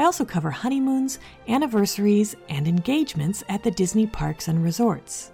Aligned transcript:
I 0.00 0.04
also 0.04 0.24
cover 0.24 0.50
honeymoons, 0.50 1.18
anniversaries, 1.46 2.34
and 2.48 2.66
engagements 2.66 3.44
at 3.50 3.62
the 3.62 3.70
Disney 3.70 4.06
parks 4.06 4.48
and 4.48 4.64
resorts. 4.64 5.30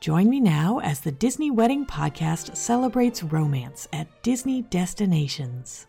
Join 0.00 0.28
me 0.28 0.40
now 0.40 0.78
as 0.80 1.00
the 1.00 1.10
Disney 1.10 1.50
Wedding 1.50 1.86
Podcast 1.86 2.54
celebrates 2.54 3.22
romance 3.22 3.88
at 3.94 4.06
Disney 4.22 4.60
destinations. 4.60 5.86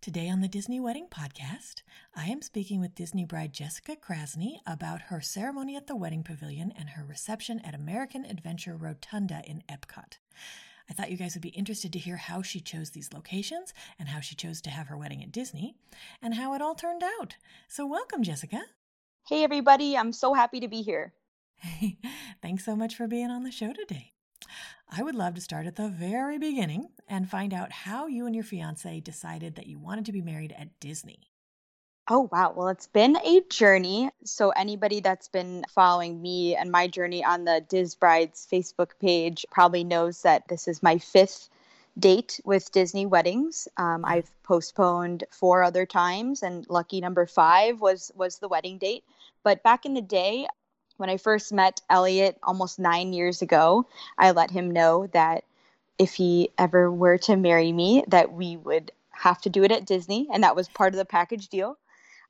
Today 0.00 0.28
on 0.28 0.40
the 0.40 0.46
Disney 0.46 0.78
Wedding 0.78 1.08
Podcast, 1.10 1.82
I 2.14 2.26
am 2.26 2.40
speaking 2.40 2.78
with 2.78 2.94
Disney 2.94 3.24
bride 3.24 3.52
Jessica 3.52 3.96
Krasny 3.96 4.58
about 4.64 5.00
her 5.08 5.20
ceremony 5.20 5.74
at 5.74 5.88
the 5.88 5.96
wedding 5.96 6.22
pavilion 6.22 6.72
and 6.78 6.90
her 6.90 7.04
reception 7.04 7.58
at 7.64 7.74
American 7.74 8.24
Adventure 8.24 8.76
Rotunda 8.76 9.42
in 9.44 9.64
Epcot. 9.68 10.18
I 10.88 10.94
thought 10.94 11.10
you 11.10 11.16
guys 11.16 11.34
would 11.34 11.42
be 11.42 11.50
interested 11.50 11.92
to 11.92 11.98
hear 11.98 12.16
how 12.16 12.42
she 12.42 12.60
chose 12.60 12.90
these 12.90 13.12
locations 13.12 13.74
and 13.98 14.08
how 14.08 14.20
she 14.20 14.34
chose 14.34 14.60
to 14.62 14.70
have 14.70 14.88
her 14.88 14.96
wedding 14.96 15.22
at 15.22 15.32
Disney 15.32 15.74
and 16.22 16.34
how 16.34 16.54
it 16.54 16.62
all 16.62 16.74
turned 16.74 17.02
out. 17.20 17.36
So, 17.68 17.86
welcome, 17.86 18.22
Jessica. 18.22 18.62
Hey, 19.28 19.44
everybody. 19.44 19.96
I'm 19.96 20.12
so 20.12 20.32
happy 20.32 20.60
to 20.60 20.68
be 20.68 20.82
here. 20.82 21.12
Thanks 22.42 22.64
so 22.64 22.74
much 22.74 22.94
for 22.94 23.06
being 23.06 23.30
on 23.30 23.42
the 23.42 23.50
show 23.50 23.72
today. 23.72 24.12
I 24.90 25.02
would 25.02 25.14
love 25.14 25.34
to 25.34 25.40
start 25.40 25.66
at 25.66 25.76
the 25.76 25.88
very 25.88 26.38
beginning 26.38 26.88
and 27.06 27.28
find 27.28 27.52
out 27.52 27.72
how 27.72 28.06
you 28.06 28.24
and 28.26 28.34
your 28.34 28.44
fiance 28.44 29.00
decided 29.00 29.56
that 29.56 29.66
you 29.66 29.78
wanted 29.78 30.06
to 30.06 30.12
be 30.12 30.22
married 30.22 30.54
at 30.56 30.80
Disney. 30.80 31.27
Oh, 32.10 32.26
wow. 32.32 32.54
Well, 32.56 32.68
it's 32.68 32.86
been 32.86 33.18
a 33.18 33.42
journey. 33.50 34.08
So, 34.24 34.48
anybody 34.50 35.00
that's 35.00 35.28
been 35.28 35.62
following 35.68 36.22
me 36.22 36.56
and 36.56 36.70
my 36.70 36.86
journey 36.86 37.22
on 37.22 37.44
the 37.44 37.62
Diz 37.68 37.94
Brides 37.94 38.48
Facebook 38.50 38.92
page 38.98 39.44
probably 39.50 39.84
knows 39.84 40.22
that 40.22 40.48
this 40.48 40.68
is 40.68 40.82
my 40.82 40.96
fifth 40.96 41.50
date 41.98 42.40
with 42.46 42.72
Disney 42.72 43.04
weddings. 43.04 43.68
Um, 43.76 44.06
I've 44.06 44.30
postponed 44.42 45.24
four 45.30 45.62
other 45.62 45.84
times, 45.84 46.42
and 46.42 46.64
lucky 46.70 47.02
number 47.02 47.26
five 47.26 47.82
was 47.82 48.10
was 48.16 48.38
the 48.38 48.48
wedding 48.48 48.78
date. 48.78 49.04
But 49.42 49.62
back 49.62 49.84
in 49.84 49.92
the 49.92 50.00
day, 50.00 50.46
when 50.96 51.10
I 51.10 51.18
first 51.18 51.52
met 51.52 51.82
Elliot 51.90 52.38
almost 52.42 52.78
nine 52.78 53.12
years 53.12 53.42
ago, 53.42 53.86
I 54.16 54.30
let 54.30 54.50
him 54.50 54.70
know 54.70 55.08
that 55.08 55.44
if 55.98 56.14
he 56.14 56.48
ever 56.56 56.90
were 56.90 57.18
to 57.18 57.36
marry 57.36 57.70
me, 57.70 58.02
that 58.08 58.32
we 58.32 58.56
would 58.56 58.92
have 59.10 59.42
to 59.42 59.50
do 59.50 59.62
it 59.62 59.72
at 59.72 59.84
Disney, 59.84 60.26
and 60.32 60.42
that 60.42 60.56
was 60.56 60.68
part 60.68 60.94
of 60.94 60.98
the 60.98 61.04
package 61.04 61.48
deal 61.48 61.76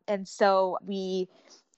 and 0.09 0.27
so 0.27 0.79
we 0.85 1.29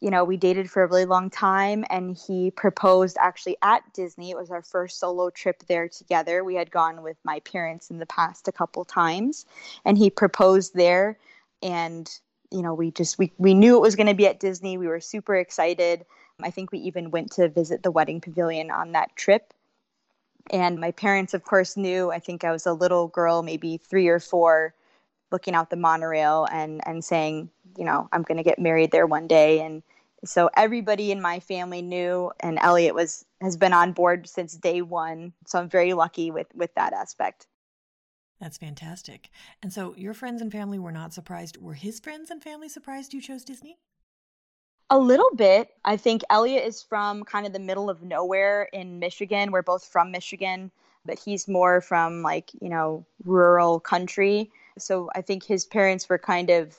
you 0.01 0.11
know 0.11 0.25
we 0.25 0.37
dated 0.37 0.71
for 0.71 0.83
a 0.83 0.87
really 0.87 1.05
long 1.05 1.29
time 1.29 1.85
and 1.91 2.17
he 2.17 2.51
proposed 2.51 3.19
actually 3.21 3.57
at 3.63 3.83
disney. 3.93 4.31
It 4.31 4.37
was 4.37 4.51
our 4.51 4.63
first 4.63 4.99
solo 4.99 5.31
trip 5.31 5.63
there 5.67 5.89
together. 5.89 6.43
We 6.43 6.55
had 6.55 6.71
gone 6.71 7.03
with 7.03 7.19
my 7.25 7.41
parents 7.41 7.91
in 7.91 7.99
the 7.99 8.07
past 8.07 8.49
a 8.49 8.53
couple 8.53 8.85
times 8.85 9.45
and 9.85 9.99
he 9.99 10.09
proposed 10.09 10.75
there. 10.75 11.19
And 11.63 12.11
you 12.51 12.63
know 12.63 12.73
we 12.73 12.91
just 12.91 13.19
we, 13.19 13.33
we 13.37 13.53
knew 13.53 13.77
it 13.77 13.83
was 13.83 13.97
going 13.97 14.07
to 14.07 14.15
be 14.15 14.27
at 14.27 14.41
disney. 14.41 14.79
We 14.79 14.87
were 14.87 15.01
super 15.01 15.37
excited. 15.37 16.07
I 16.43 16.51
think 16.51 16.73
we 16.73 16.79
even 16.79 17.11
went 17.11 17.33
to 17.33 17.49
visit 17.51 17.83
the 17.83 17.91
wedding 17.91 18.21
pavilion 18.21 18.71
on 18.71 18.93
that 18.93 19.15
trip. 19.17 19.53
And 20.51 20.81
my 20.81 20.93
parents 20.93 21.35
of 21.35 21.45
course 21.45 21.77
knew. 21.77 22.11
I 22.11 22.21
think 22.21 22.45
i 22.45 22.51
was 22.51 22.65
a 22.65 22.73
little 22.73 23.09
girl 23.09 23.43
maybe 23.43 23.77
three 23.77 24.09
or 24.09 24.21
four 24.21 24.75
looking 25.31 25.55
out 25.55 25.71
the 25.71 25.77
monorail 25.77 26.47
and 26.51 26.81
and 26.87 27.05
saying 27.05 27.51
you 27.81 27.87
know, 27.87 28.09
I'm 28.13 28.23
going 28.23 28.37
to 28.37 28.45
get 28.45 28.59
married 28.59 28.93
there 28.93 29.07
one 29.07 29.27
day. 29.27 29.61
And 29.61 29.83
so 30.23 30.51
everybody 30.55 31.11
in 31.11 31.23
my 31.23 31.41
family 31.41 31.81
knew, 31.81 32.31
and 32.39 32.59
Elliot 32.61 32.95
was 32.95 33.25
has 33.41 33.57
been 33.57 33.73
on 33.73 33.93
board 33.93 34.29
since 34.29 34.55
day 34.55 34.83
one. 34.83 35.33
So 35.47 35.59
I'm 35.59 35.71
very 35.71 35.95
lucky 35.95 36.31
with 36.31 36.47
with 36.55 36.75
that 36.75 36.93
aspect. 36.93 37.47
That's 38.39 38.59
fantastic. 38.59 39.31
And 39.63 39.73
so 39.73 39.95
your 39.97 40.13
friends 40.13 40.43
and 40.43 40.53
family 40.53 40.79
were 40.79 40.93
not 40.93 41.15
surprised. 41.15 41.57
Were 41.57 41.75
his 41.75 42.01
friends 42.01 42.31
and 42.31 42.43
family 42.43 42.69
surprised 42.69 43.15
you 43.15 43.23
chose 43.23 43.45
Disney? 43.45 43.79
A 44.91 44.99
little 44.99 45.31
bit. 45.35 45.71
I 45.85 45.97
think 45.97 46.23
Elliot 46.29 46.67
is 46.67 46.83
from 46.83 47.25
kind 47.25 47.47
of 47.47 47.55
the 47.55 47.59
middle 47.59 47.89
of 47.89 48.03
nowhere 48.03 48.69
in 48.75 48.99
Michigan. 48.99 49.53
We're 49.53 49.63
both 49.63 49.85
from 49.85 50.11
Michigan, 50.11 50.71
but 51.07 51.19
he's 51.19 51.49
more 51.49 51.81
from 51.81 52.23
like, 52.23 52.51
you 52.61 52.69
know, 52.69 53.07
rural 53.25 53.81
country. 53.81 54.51
So 54.79 55.11
I 55.15 55.23
think 55.23 55.45
his 55.45 55.65
parents 55.65 56.09
were 56.09 56.19
kind 56.19 56.51
of 56.51 56.79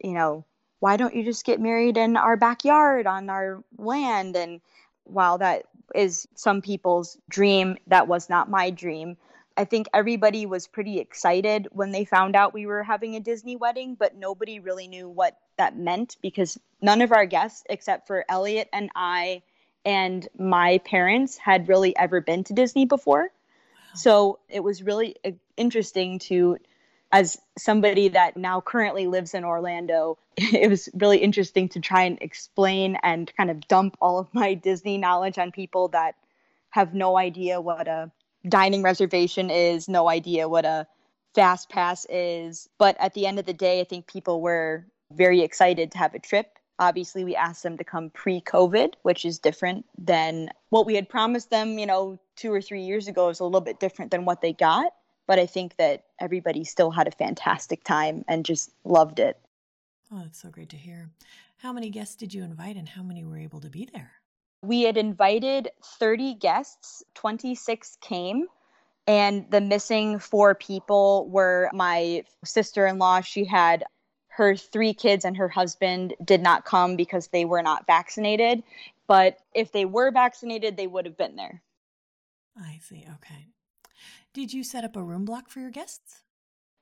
you 0.00 0.12
know, 0.12 0.44
why 0.80 0.96
don't 0.96 1.14
you 1.14 1.24
just 1.24 1.44
get 1.44 1.60
married 1.60 1.96
in 1.96 2.16
our 2.16 2.36
backyard 2.36 3.06
on 3.06 3.30
our 3.30 3.62
land? 3.76 4.36
And 4.36 4.60
while 5.04 5.38
that 5.38 5.64
is 5.94 6.28
some 6.34 6.62
people's 6.62 7.18
dream, 7.28 7.76
that 7.86 8.08
was 8.08 8.28
not 8.28 8.50
my 8.50 8.70
dream. 8.70 9.16
I 9.56 9.64
think 9.64 9.88
everybody 9.92 10.46
was 10.46 10.68
pretty 10.68 11.00
excited 11.00 11.66
when 11.72 11.90
they 11.90 12.04
found 12.04 12.36
out 12.36 12.54
we 12.54 12.66
were 12.66 12.84
having 12.84 13.16
a 13.16 13.20
Disney 13.20 13.56
wedding, 13.56 13.96
but 13.98 14.14
nobody 14.14 14.60
really 14.60 14.86
knew 14.86 15.08
what 15.08 15.36
that 15.56 15.76
meant 15.76 16.16
because 16.22 16.56
none 16.80 17.02
of 17.02 17.10
our 17.10 17.26
guests, 17.26 17.64
except 17.68 18.06
for 18.06 18.24
Elliot 18.28 18.68
and 18.72 18.88
I 18.94 19.42
and 19.84 20.28
my 20.38 20.78
parents, 20.78 21.38
had 21.38 21.68
really 21.68 21.96
ever 21.96 22.20
been 22.20 22.44
to 22.44 22.52
Disney 22.52 22.84
before. 22.84 23.30
So 23.94 24.38
it 24.48 24.60
was 24.60 24.82
really 24.82 25.16
uh, 25.24 25.32
interesting 25.56 26.20
to 26.20 26.58
as 27.10 27.38
somebody 27.56 28.08
that 28.08 28.36
now 28.36 28.60
currently 28.60 29.06
lives 29.06 29.34
in 29.34 29.44
Orlando, 29.44 30.18
it 30.36 30.68
was 30.68 30.88
really 30.94 31.18
interesting 31.18 31.68
to 31.70 31.80
try 31.80 32.02
and 32.02 32.18
explain 32.20 32.96
and 33.02 33.32
kind 33.36 33.50
of 33.50 33.66
dump 33.68 33.96
all 34.00 34.18
of 34.18 34.32
my 34.34 34.54
Disney 34.68 34.98
knowledge 34.98 35.38
on 35.38 35.52
people 35.52 35.88
that 35.88 36.14
have 36.70 36.94
no 36.94 37.16
idea 37.16 37.60
what 37.60 37.88
a 37.88 38.10
dining 38.48 38.82
reservation 38.82 39.50
is, 39.50 39.88
no 39.88 40.08
idea 40.08 40.48
what 40.48 40.64
a 40.64 40.86
fast 41.34 41.70
pass 41.70 42.06
is. 42.10 42.68
But 42.78 42.96
at 43.00 43.14
the 43.14 43.26
end 43.26 43.38
of 43.38 43.46
the 43.46 43.54
day, 43.54 43.80
I 43.80 43.84
think 43.84 44.06
people 44.06 44.40
were 44.40 44.86
very 45.10 45.40
excited 45.40 45.92
to 45.92 45.98
have 45.98 46.14
a 46.14 46.18
trip. 46.18 46.58
Obviously, 46.78 47.24
we 47.24 47.34
asked 47.34 47.62
them 47.62 47.78
to 47.78 47.84
come 47.84 48.10
pre 48.10 48.40
COVID, 48.40 48.94
which 49.02 49.24
is 49.24 49.38
different 49.38 49.86
than 49.96 50.50
what 50.68 50.86
we 50.86 50.94
had 50.94 51.08
promised 51.08 51.50
them, 51.50 51.78
you 51.78 51.86
know, 51.86 52.20
two 52.36 52.52
or 52.52 52.60
three 52.60 52.82
years 52.82 53.08
ago. 53.08 53.30
is 53.30 53.40
a 53.40 53.44
little 53.44 53.60
bit 53.60 53.80
different 53.80 54.10
than 54.10 54.24
what 54.24 54.42
they 54.42 54.52
got 54.52 54.92
but 55.28 55.38
I 55.38 55.46
think 55.46 55.76
that 55.76 56.04
everybody 56.18 56.64
still 56.64 56.90
had 56.90 57.06
a 57.06 57.12
fantastic 57.12 57.84
time 57.84 58.24
and 58.26 58.44
just 58.44 58.72
loved 58.82 59.20
it. 59.20 59.38
Oh, 60.10 60.20
that's 60.22 60.40
so 60.40 60.48
great 60.48 60.70
to 60.70 60.76
hear. 60.76 61.10
How 61.58 61.72
many 61.72 61.90
guests 61.90 62.16
did 62.16 62.32
you 62.32 62.42
invite 62.42 62.76
and 62.76 62.88
how 62.88 63.02
many 63.02 63.24
were 63.24 63.38
able 63.38 63.60
to 63.60 63.68
be 63.68 63.88
there? 63.92 64.10
We 64.62 64.82
had 64.82 64.96
invited 64.96 65.68
30 65.84 66.34
guests, 66.34 67.04
26 67.14 67.98
came, 68.00 68.46
and 69.06 69.48
the 69.50 69.60
missing 69.60 70.18
four 70.18 70.54
people 70.54 71.28
were 71.28 71.68
my 71.74 72.24
sister 72.44 72.86
in 72.86 72.98
law. 72.98 73.20
She 73.20 73.44
had 73.44 73.84
her 74.28 74.56
three 74.56 74.94
kids 74.94 75.24
and 75.24 75.36
her 75.36 75.48
husband 75.48 76.14
did 76.24 76.40
not 76.40 76.64
come 76.64 76.96
because 76.96 77.28
they 77.28 77.44
were 77.44 77.62
not 77.62 77.86
vaccinated. 77.86 78.62
But 79.06 79.38
if 79.54 79.72
they 79.72 79.84
were 79.84 80.10
vaccinated, 80.10 80.76
they 80.76 80.86
would 80.86 81.04
have 81.04 81.18
been 81.18 81.36
there. 81.36 81.62
I 82.56 82.78
see. 82.82 83.06
Okay. 83.16 83.48
Did 84.32 84.52
you 84.52 84.62
set 84.64 84.84
up 84.84 84.96
a 84.96 85.02
room 85.02 85.24
block 85.24 85.48
for 85.48 85.60
your 85.60 85.70
guests? 85.70 86.22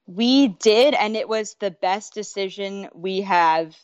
We 0.06 0.48
did, 0.48 0.94
and 0.94 1.16
it 1.16 1.28
was 1.28 1.56
the 1.58 1.70
best 1.70 2.14
decision 2.14 2.88
we 2.94 3.22
have 3.22 3.76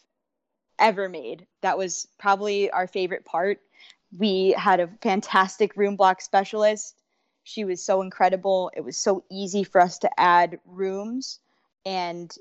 ever 0.78 1.08
made. 1.08 1.46
That 1.62 1.78
was 1.78 2.06
probably 2.18 2.70
our 2.70 2.86
favorite 2.86 3.24
part. 3.24 3.60
We 4.16 4.54
had 4.56 4.80
a 4.80 4.90
fantastic 5.00 5.76
room 5.76 5.96
block 5.96 6.20
specialist. 6.20 6.96
She 7.44 7.64
was 7.64 7.82
so 7.82 8.02
incredible. 8.02 8.70
It 8.76 8.82
was 8.82 8.98
so 8.98 9.24
easy 9.30 9.64
for 9.64 9.80
us 9.80 9.98
to 10.00 10.20
add 10.20 10.60
rooms 10.66 11.40
and 11.84 12.32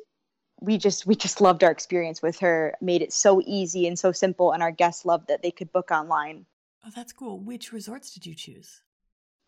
we 0.59 0.77
just 0.77 1.07
we 1.07 1.15
just 1.15 1.41
loved 1.41 1.63
our 1.63 1.71
experience 1.71 2.21
with 2.21 2.39
her. 2.39 2.75
Made 2.81 3.01
it 3.01 3.13
so 3.13 3.41
easy 3.45 3.87
and 3.87 3.97
so 3.97 4.11
simple 4.11 4.51
and 4.51 4.61
our 4.61 4.71
guests 4.71 5.05
loved 5.05 5.27
that 5.29 5.41
they 5.41 5.51
could 5.51 5.71
book 5.71 5.89
online. 5.91 6.45
Oh, 6.85 6.91
that's 6.95 7.13
cool. 7.13 7.39
Which 7.39 7.71
resorts 7.71 8.13
did 8.13 8.25
you 8.25 8.35
choose? 8.35 8.81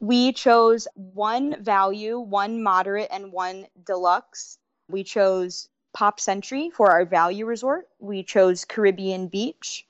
We 0.03 0.33
chose 0.33 0.85
one 0.95 1.63
value, 1.63 2.19
one 2.19 2.61
moderate, 2.61 3.07
and 3.09 3.31
one 3.31 3.67
deluxe. 3.85 4.57
We 4.89 5.05
chose 5.05 5.69
Pop 5.93 6.19
Century 6.19 6.69
for 6.71 6.91
our 6.91 7.05
value 7.05 7.45
resort. 7.45 7.87
We 7.99 8.21
chose 8.21 8.65
Caribbean 8.65 9.29
Beach. 9.29 9.87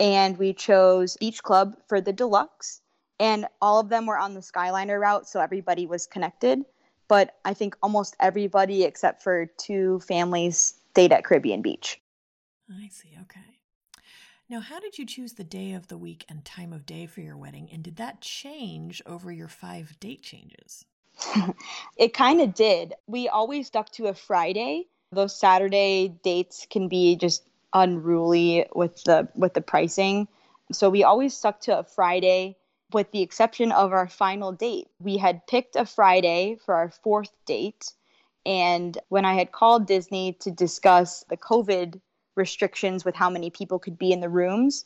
And 0.00 0.38
we 0.38 0.54
chose 0.54 1.18
Beach 1.18 1.42
Club 1.42 1.76
for 1.86 2.00
the 2.00 2.14
deluxe. 2.14 2.80
And 3.20 3.46
all 3.60 3.78
of 3.78 3.90
them 3.90 4.06
were 4.06 4.16
on 4.16 4.32
the 4.32 4.40
Skyliner 4.40 4.98
route, 4.98 5.28
so 5.28 5.38
everybody 5.38 5.84
was 5.84 6.06
connected. 6.06 6.64
But 7.06 7.36
I 7.44 7.52
think 7.52 7.76
almost 7.82 8.16
everybody 8.20 8.84
except 8.84 9.22
for 9.22 9.50
two 9.58 10.00
families 10.00 10.80
stayed 10.92 11.12
at 11.12 11.26
Caribbean 11.26 11.60
Beach. 11.60 12.00
I 12.70 12.88
see. 12.88 13.10
Okay. 13.20 13.51
Now, 14.52 14.60
how 14.60 14.80
did 14.80 14.98
you 14.98 15.06
choose 15.06 15.32
the 15.32 15.44
day 15.44 15.72
of 15.72 15.88
the 15.88 15.96
week 15.96 16.26
and 16.28 16.44
time 16.44 16.74
of 16.74 16.84
day 16.84 17.06
for 17.06 17.22
your 17.22 17.38
wedding? 17.38 17.70
And 17.72 17.82
did 17.82 17.96
that 17.96 18.20
change 18.20 19.00
over 19.06 19.32
your 19.32 19.48
five 19.48 19.98
date 19.98 20.20
changes? 20.20 20.84
it 21.96 22.12
kind 22.12 22.38
of 22.38 22.52
did. 22.52 22.92
We 23.06 23.30
always 23.30 23.68
stuck 23.68 23.88
to 23.92 24.08
a 24.08 24.14
Friday. 24.14 24.88
Those 25.10 25.34
Saturday 25.34 26.08
dates 26.22 26.66
can 26.68 26.88
be 26.88 27.16
just 27.16 27.48
unruly 27.72 28.66
with 28.74 29.02
the 29.04 29.26
with 29.34 29.54
the 29.54 29.62
pricing. 29.62 30.28
So 30.70 30.90
we 30.90 31.02
always 31.02 31.34
stuck 31.34 31.60
to 31.60 31.78
a 31.78 31.84
Friday 31.84 32.58
with 32.92 33.10
the 33.10 33.22
exception 33.22 33.72
of 33.72 33.94
our 33.94 34.06
final 34.06 34.52
date. 34.52 34.88
We 35.00 35.16
had 35.16 35.46
picked 35.46 35.76
a 35.76 35.86
Friday 35.86 36.58
for 36.62 36.74
our 36.74 36.90
fourth 36.90 37.32
date 37.46 37.90
and 38.44 38.98
when 39.08 39.24
I 39.24 39.32
had 39.32 39.50
called 39.50 39.86
Disney 39.86 40.34
to 40.40 40.50
discuss 40.50 41.24
the 41.30 41.38
COVID 41.38 42.02
restrictions 42.34 43.04
with 43.04 43.14
how 43.14 43.30
many 43.30 43.50
people 43.50 43.78
could 43.78 43.98
be 43.98 44.12
in 44.12 44.20
the 44.20 44.28
rooms, 44.28 44.84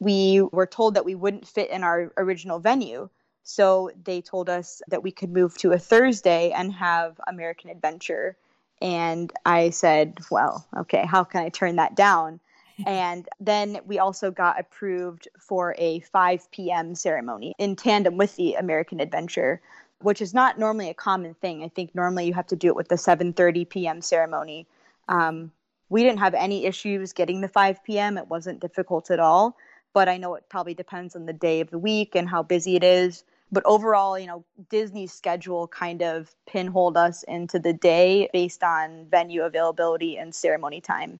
we 0.00 0.42
were 0.52 0.66
told 0.66 0.94
that 0.94 1.04
we 1.04 1.14
wouldn't 1.14 1.46
fit 1.46 1.70
in 1.70 1.82
our 1.82 2.12
original 2.16 2.58
venue. 2.58 3.08
So 3.42 3.90
they 4.04 4.20
told 4.20 4.48
us 4.48 4.82
that 4.88 5.02
we 5.02 5.10
could 5.10 5.32
move 5.32 5.56
to 5.58 5.72
a 5.72 5.78
Thursday 5.78 6.50
and 6.50 6.72
have 6.74 7.18
American 7.26 7.70
Adventure. 7.70 8.36
And 8.80 9.32
I 9.44 9.70
said, 9.70 10.18
well, 10.30 10.66
okay, 10.76 11.04
how 11.06 11.24
can 11.24 11.42
I 11.42 11.48
turn 11.48 11.76
that 11.76 11.96
down? 11.96 12.40
and 12.86 13.28
then 13.40 13.80
we 13.86 13.98
also 13.98 14.30
got 14.30 14.60
approved 14.60 15.28
for 15.38 15.74
a 15.78 16.00
5 16.00 16.50
p.m. 16.52 16.94
ceremony 16.94 17.54
in 17.58 17.74
tandem 17.74 18.16
with 18.16 18.36
the 18.36 18.54
American 18.54 19.00
Adventure, 19.00 19.60
which 20.00 20.20
is 20.20 20.32
not 20.32 20.58
normally 20.58 20.88
a 20.90 20.94
common 20.94 21.34
thing. 21.34 21.64
I 21.64 21.68
think 21.68 21.94
normally 21.94 22.26
you 22.26 22.34
have 22.34 22.46
to 22.48 22.56
do 22.56 22.68
it 22.68 22.76
with 22.76 22.88
the 22.88 22.94
7:30 22.94 23.68
p.m. 23.68 24.00
ceremony. 24.00 24.66
Um, 25.08 25.50
we 25.88 26.02
didn't 26.02 26.20
have 26.20 26.34
any 26.34 26.66
issues 26.66 27.12
getting 27.12 27.40
the 27.40 27.48
5 27.48 27.84
p.m. 27.84 28.18
It 28.18 28.28
wasn't 28.28 28.60
difficult 28.60 29.10
at 29.10 29.20
all, 29.20 29.56
but 29.94 30.08
I 30.08 30.16
know 30.16 30.34
it 30.34 30.44
probably 30.48 30.74
depends 30.74 31.16
on 31.16 31.26
the 31.26 31.32
day 31.32 31.60
of 31.60 31.70
the 31.70 31.78
week 31.78 32.14
and 32.14 32.28
how 32.28 32.42
busy 32.42 32.76
it 32.76 32.84
is 32.84 33.24
but 33.50 33.64
overall, 33.64 34.18
you 34.18 34.26
know, 34.26 34.44
Disney's 34.68 35.12
schedule 35.12 35.68
kind 35.68 36.02
of 36.02 36.34
pinholed 36.46 36.96
us 36.96 37.22
into 37.24 37.58
the 37.58 37.72
day 37.72 38.28
based 38.32 38.62
on 38.62 39.06
venue 39.10 39.42
availability 39.42 40.18
and 40.18 40.34
ceremony 40.34 40.80
time. 40.80 41.18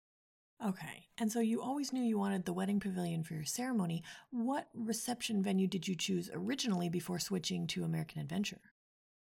Okay. 0.65 1.06
And 1.19 1.32
so 1.32 1.41
you 1.41 1.62
always 1.62 1.93
knew 1.93 2.03
you 2.03 2.19
wanted 2.19 2.44
the 2.44 2.53
wedding 2.53 2.81
pavilion 2.81 3.23
for 3.23 3.35
your 3.35 3.44
ceremony. 3.44 4.03
What 4.31 4.69
reception 4.75 5.43
venue 5.43 5.69
did 5.69 5.88
you 5.88 5.94
choose 5.94 6.31
originally 6.32 6.88
before 6.88 7.19
switching 7.19 7.67
to 7.69 7.85
American 7.85 8.20
Adventure? 8.20 8.61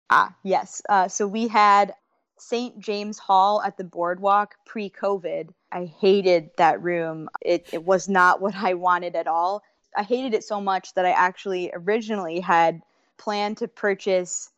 Ah, 0.10 0.36
yes. 0.44 0.82
Uh, 0.90 1.08
so 1.08 1.28
we 1.28 1.48
had 1.48 1.94
St. 2.42 2.80
James 2.80 3.20
Hall 3.20 3.62
at 3.62 3.78
the 3.78 3.84
boardwalk 3.84 4.56
pre 4.66 4.90
COVID. 4.90 5.50
I 5.72 5.86
hated 5.86 6.52
that 6.58 6.82
room. 6.82 7.30
It, 7.42 7.70
it 7.72 7.84
was 7.84 8.10
not 8.10 8.42
what 8.42 8.56
I 8.56 8.74
wanted 8.74 9.16
at 9.16 9.28
all. 9.28 9.64
I 9.96 10.04
hated 10.04 10.34
it 10.34 10.44
so 10.44 10.62
much 10.62 10.94
that 10.94 11.06
I 11.06 11.12
actually 11.12 11.72
originally 11.74 12.40
had 12.40 12.82
planned 13.18 13.58
to 13.58 13.68
purchase 13.68 14.52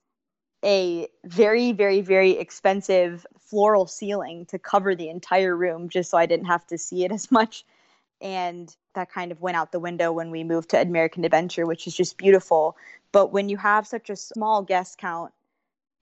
a 0.64 1.08
very, 1.26 1.72
very, 1.72 2.02
very 2.02 2.32
expensive 2.32 3.26
floral 3.40 3.88
ceiling 3.88 4.46
to 4.48 4.60
cover 4.60 4.96
the 4.96 5.10
entire 5.10 5.56
room 5.56 5.90
just 5.90 6.12
so 6.12 6.18
I 6.18 6.26
didn't 6.26 6.46
have 6.46 6.66
to 6.68 6.78
see 6.78 7.04
it 7.04 7.12
as 7.12 7.32
much. 7.32 7.66
And 8.22 8.74
that 8.94 9.12
kind 9.12 9.32
of 9.32 9.42
went 9.42 9.58
out 9.58 9.72
the 9.72 9.80
window 9.80 10.12
when 10.12 10.30
we 10.30 10.44
moved 10.44 10.70
to 10.70 10.82
American 10.82 11.26
Adventure, 11.26 11.66
which 11.66 11.88
is 11.88 11.96
just 11.96 12.18
beautiful. 12.18 12.78
But 13.12 13.34
when 13.34 13.50
you 13.50 13.58
have 13.58 13.88
such 13.88 14.10
a 14.10 14.16
small 14.16 14.62
guest 14.62 15.00
count, 15.00 15.34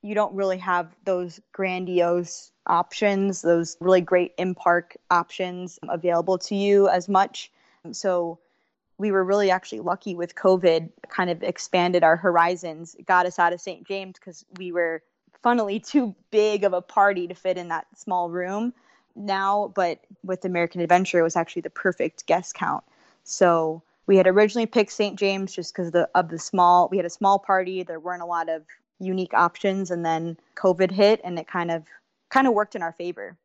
you 0.01 0.15
don't 0.15 0.33
really 0.33 0.57
have 0.57 0.95
those 1.05 1.39
grandiose 1.51 2.51
options, 2.67 3.41
those 3.41 3.75
really 3.79 4.01
great 4.01 4.33
in 4.37 4.55
park 4.55 4.95
options 5.11 5.79
available 5.89 6.37
to 6.37 6.55
you 6.55 6.87
as 6.87 7.09
much. 7.09 7.51
So 7.91 8.39
we 8.97 9.11
were 9.11 9.23
really 9.23 9.49
actually 9.49 9.79
lucky 9.79 10.15
with 10.15 10.35
COVID, 10.35 10.89
kind 11.09 11.29
of 11.29 11.41
expanded 11.43 12.03
our 12.03 12.17
horizons, 12.17 12.95
got 13.05 13.25
us 13.25 13.39
out 13.39 13.53
of 13.53 13.61
St. 13.61 13.87
James 13.87 14.15
because 14.19 14.45
we 14.57 14.71
were 14.71 15.01
funnily 15.41 15.79
too 15.79 16.15
big 16.31 16.63
of 16.63 16.73
a 16.73 16.81
party 16.81 17.27
to 17.27 17.33
fit 17.33 17.57
in 17.57 17.69
that 17.69 17.87
small 17.95 18.29
room 18.29 18.73
now. 19.15 19.71
But 19.73 19.99
with 20.23 20.45
American 20.45 20.81
Adventure, 20.81 21.19
it 21.19 21.23
was 21.23 21.35
actually 21.35 21.63
the 21.63 21.69
perfect 21.69 22.25
guest 22.25 22.53
count. 22.53 22.83
So 23.23 23.81
we 24.05 24.17
had 24.17 24.27
originally 24.27 24.65
picked 24.65 24.91
St. 24.91 25.17
James 25.17 25.53
just 25.53 25.73
because 25.73 25.87
of 25.87 25.93
the, 25.93 26.09
of 26.15 26.29
the 26.29 26.39
small, 26.39 26.89
we 26.89 26.97
had 26.97 27.05
a 27.05 27.11
small 27.11 27.39
party. 27.39 27.83
There 27.83 27.99
weren't 27.99 28.21
a 28.21 28.25
lot 28.25 28.49
of 28.49 28.63
unique 28.99 29.33
options. 29.33 29.91
And 29.91 30.05
then 30.05 30.37
COVID 30.55 30.91
hit 30.91 31.21
and 31.23 31.39
it 31.39 31.47
kind 31.47 31.71
of, 31.71 31.83
kind 32.29 32.47
of 32.47 32.53
worked 32.53 32.75
in 32.75 32.81
our 32.81 32.93
favor. 32.93 33.37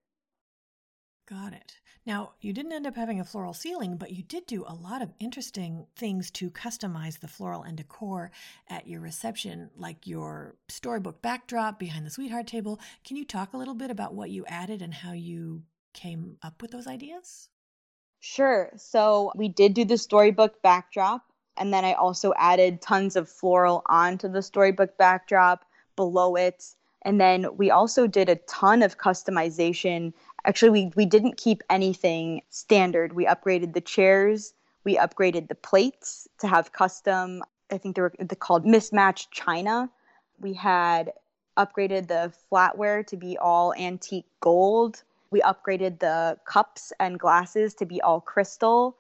Got 1.29 1.55
it. 1.55 1.79
Now, 2.07 2.33
you 2.41 2.53
didn't 2.53 2.73
end 2.73 2.87
up 2.87 2.97
having 2.97 3.19
a 3.19 3.25
floral 3.25 3.55
ceiling, 3.55 3.97
but 3.97 4.13
you 4.13 4.23
did 4.23 4.47
do 4.47 4.63
a 4.67 4.75
lot 4.75 5.01
of 5.01 5.15
interesting 5.19 5.87
things 5.97 6.31
to 6.33 6.51
customize 6.51 7.19
the 7.19 7.29
floral 7.29 7.63
and 7.63 7.79
decor 7.79 8.31
at 8.69 8.87
your 8.87 9.01
reception, 9.01 9.71
like 9.75 10.07
your 10.07 10.57
storybook 10.69 11.23
backdrop 11.23 11.79
behind 11.79 12.05
the 12.05 12.11
sweetheart 12.11 12.47
table. 12.47 12.79
Can 13.07 13.17
you 13.17 13.25
talk 13.25 13.55
a 13.55 13.57
little 13.57 13.75
bit 13.75 13.91
about 13.91 14.15
what 14.15 14.29
you 14.29 14.45
added 14.47 14.83
and 14.83 14.93
how 14.93 15.13
you 15.13 15.63
came 15.95 16.37
up 16.43 16.61
with 16.61 16.73
those 16.73 16.87
ideas? 16.87 17.49
Sure. 18.21 18.71
So, 18.77 19.33
we 19.35 19.49
did 19.49 19.73
do 19.73 19.87
the 19.87 19.97
storybook 19.97 20.61
backdrop, 20.61 21.23
and 21.57 21.73
then 21.73 21.85
I 21.85 21.93
also 21.95 22.33
added 22.37 22.83
tons 22.83 23.17
of 23.17 23.29
floral 23.29 23.83
onto 23.87 24.29
the 24.29 24.43
storybook 24.43 24.97
backdrop 24.99 25.65
below 25.97 26.37
it. 26.37 26.75
And 27.03 27.21
then 27.21 27.57
we 27.57 27.71
also 27.71 28.07
did 28.07 28.29
a 28.29 28.37
ton 28.37 28.83
of 28.83 28.99
customization 28.99 30.13
Actually, 30.45 30.71
we, 30.71 30.93
we 30.95 31.07
didn't 31.07 31.39
keep 31.39 31.63
anything 31.71 32.43
standard. 32.51 33.15
We 33.15 33.27
upgraded 33.27 33.73
the 33.73 33.81
chairs, 33.81 34.53
we 34.85 34.97
upgraded 34.97 35.49
the 35.49 35.55
plates 35.55 36.29
to 36.41 36.47
have 36.47 36.73
custom, 36.73 37.43
I 37.71 37.79
think 37.79 37.97
they 37.97 38.03
were 38.03 38.13
called 38.39 38.67
mismatched 38.67 39.31
china. 39.31 39.91
We 40.39 40.53
had 40.53 41.13
upgraded 41.57 42.09
the 42.09 42.33
flatware 42.53 43.07
to 43.07 43.17
be 43.17 43.39
all 43.39 43.73
antique 43.75 44.27
gold. 44.41 45.03
We 45.31 45.41
upgraded 45.41 46.01
the 46.01 46.39
cups 46.45 46.93
and 47.01 47.19
glasses 47.19 47.75
to 47.77 47.87
be 47.87 48.03
all 48.03 48.21
crystal. 48.21 48.97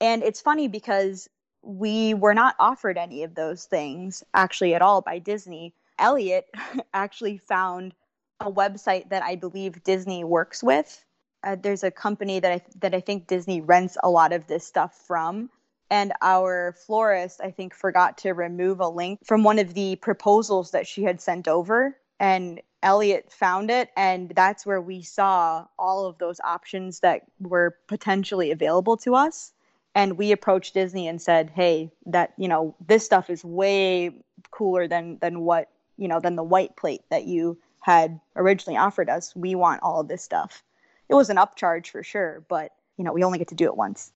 And 0.00 0.22
it's 0.22 0.42
funny 0.42 0.68
because 0.68 1.30
we 1.62 2.14
were 2.14 2.34
not 2.34 2.56
offered 2.58 2.98
any 2.98 3.22
of 3.22 3.34
those 3.34 3.64
things 3.64 4.22
actually 4.34 4.74
at 4.74 4.82
all 4.82 5.00
by 5.00 5.18
Disney. 5.18 5.74
Elliot 5.98 6.46
actually 6.94 7.38
found 7.38 7.94
a 8.40 8.50
website 8.50 9.10
that 9.10 9.22
I 9.22 9.36
believe 9.36 9.82
Disney 9.84 10.24
works 10.24 10.62
with. 10.62 11.04
Uh, 11.44 11.56
there's 11.60 11.84
a 11.84 11.90
company 11.90 12.40
that 12.40 12.52
I 12.52 12.62
that 12.80 12.94
I 12.94 13.00
think 13.00 13.26
Disney 13.26 13.60
rents 13.60 13.96
a 14.02 14.10
lot 14.10 14.32
of 14.32 14.46
this 14.46 14.66
stuff 14.66 14.94
from. 15.06 15.50
And 15.90 16.12
our 16.22 16.74
florist, 16.86 17.40
I 17.42 17.50
think, 17.50 17.74
forgot 17.74 18.16
to 18.18 18.32
remove 18.32 18.80
a 18.80 18.88
link 18.88 19.20
from 19.24 19.44
one 19.44 19.58
of 19.58 19.74
the 19.74 19.96
proposals 19.96 20.70
that 20.70 20.86
she 20.86 21.02
had 21.02 21.20
sent 21.20 21.48
over. 21.48 21.98
And 22.18 22.62
Elliot 22.82 23.30
found 23.30 23.70
it, 23.70 23.90
and 23.96 24.30
that's 24.34 24.64
where 24.64 24.80
we 24.80 25.02
saw 25.02 25.66
all 25.78 26.06
of 26.06 26.18
those 26.18 26.40
options 26.40 27.00
that 27.00 27.22
were 27.40 27.76
potentially 27.88 28.50
available 28.50 28.96
to 28.98 29.14
us. 29.14 29.52
And 29.94 30.16
we 30.16 30.32
approached 30.32 30.74
Disney 30.74 31.06
and 31.06 31.20
said, 31.20 31.50
"Hey, 31.50 31.90
that 32.06 32.32
you 32.36 32.48
know, 32.48 32.74
this 32.86 33.04
stuff 33.04 33.28
is 33.28 33.44
way 33.44 34.10
cooler 34.50 34.88
than 34.88 35.18
than 35.18 35.40
what 35.40 35.68
you 35.96 36.08
know 36.08 36.20
than 36.20 36.36
the 36.36 36.42
white 36.42 36.76
plate 36.76 37.02
that 37.10 37.24
you 37.24 37.58
had 37.82 38.20
originally 38.36 38.78
offered 38.78 39.10
us. 39.10 39.34
We 39.36 39.54
want 39.54 39.82
all 39.82 40.00
of 40.00 40.08
this 40.08 40.22
stuff. 40.22 40.62
It 41.08 41.14
was 41.14 41.28
an 41.28 41.36
upcharge 41.36 41.88
for 41.88 42.02
sure, 42.02 42.44
but 42.48 42.72
you 42.96 43.04
know, 43.04 43.12
we 43.12 43.24
only 43.24 43.38
get 43.38 43.48
to 43.48 43.54
do 43.54 43.66
it 43.66 43.76
once. 43.76 44.12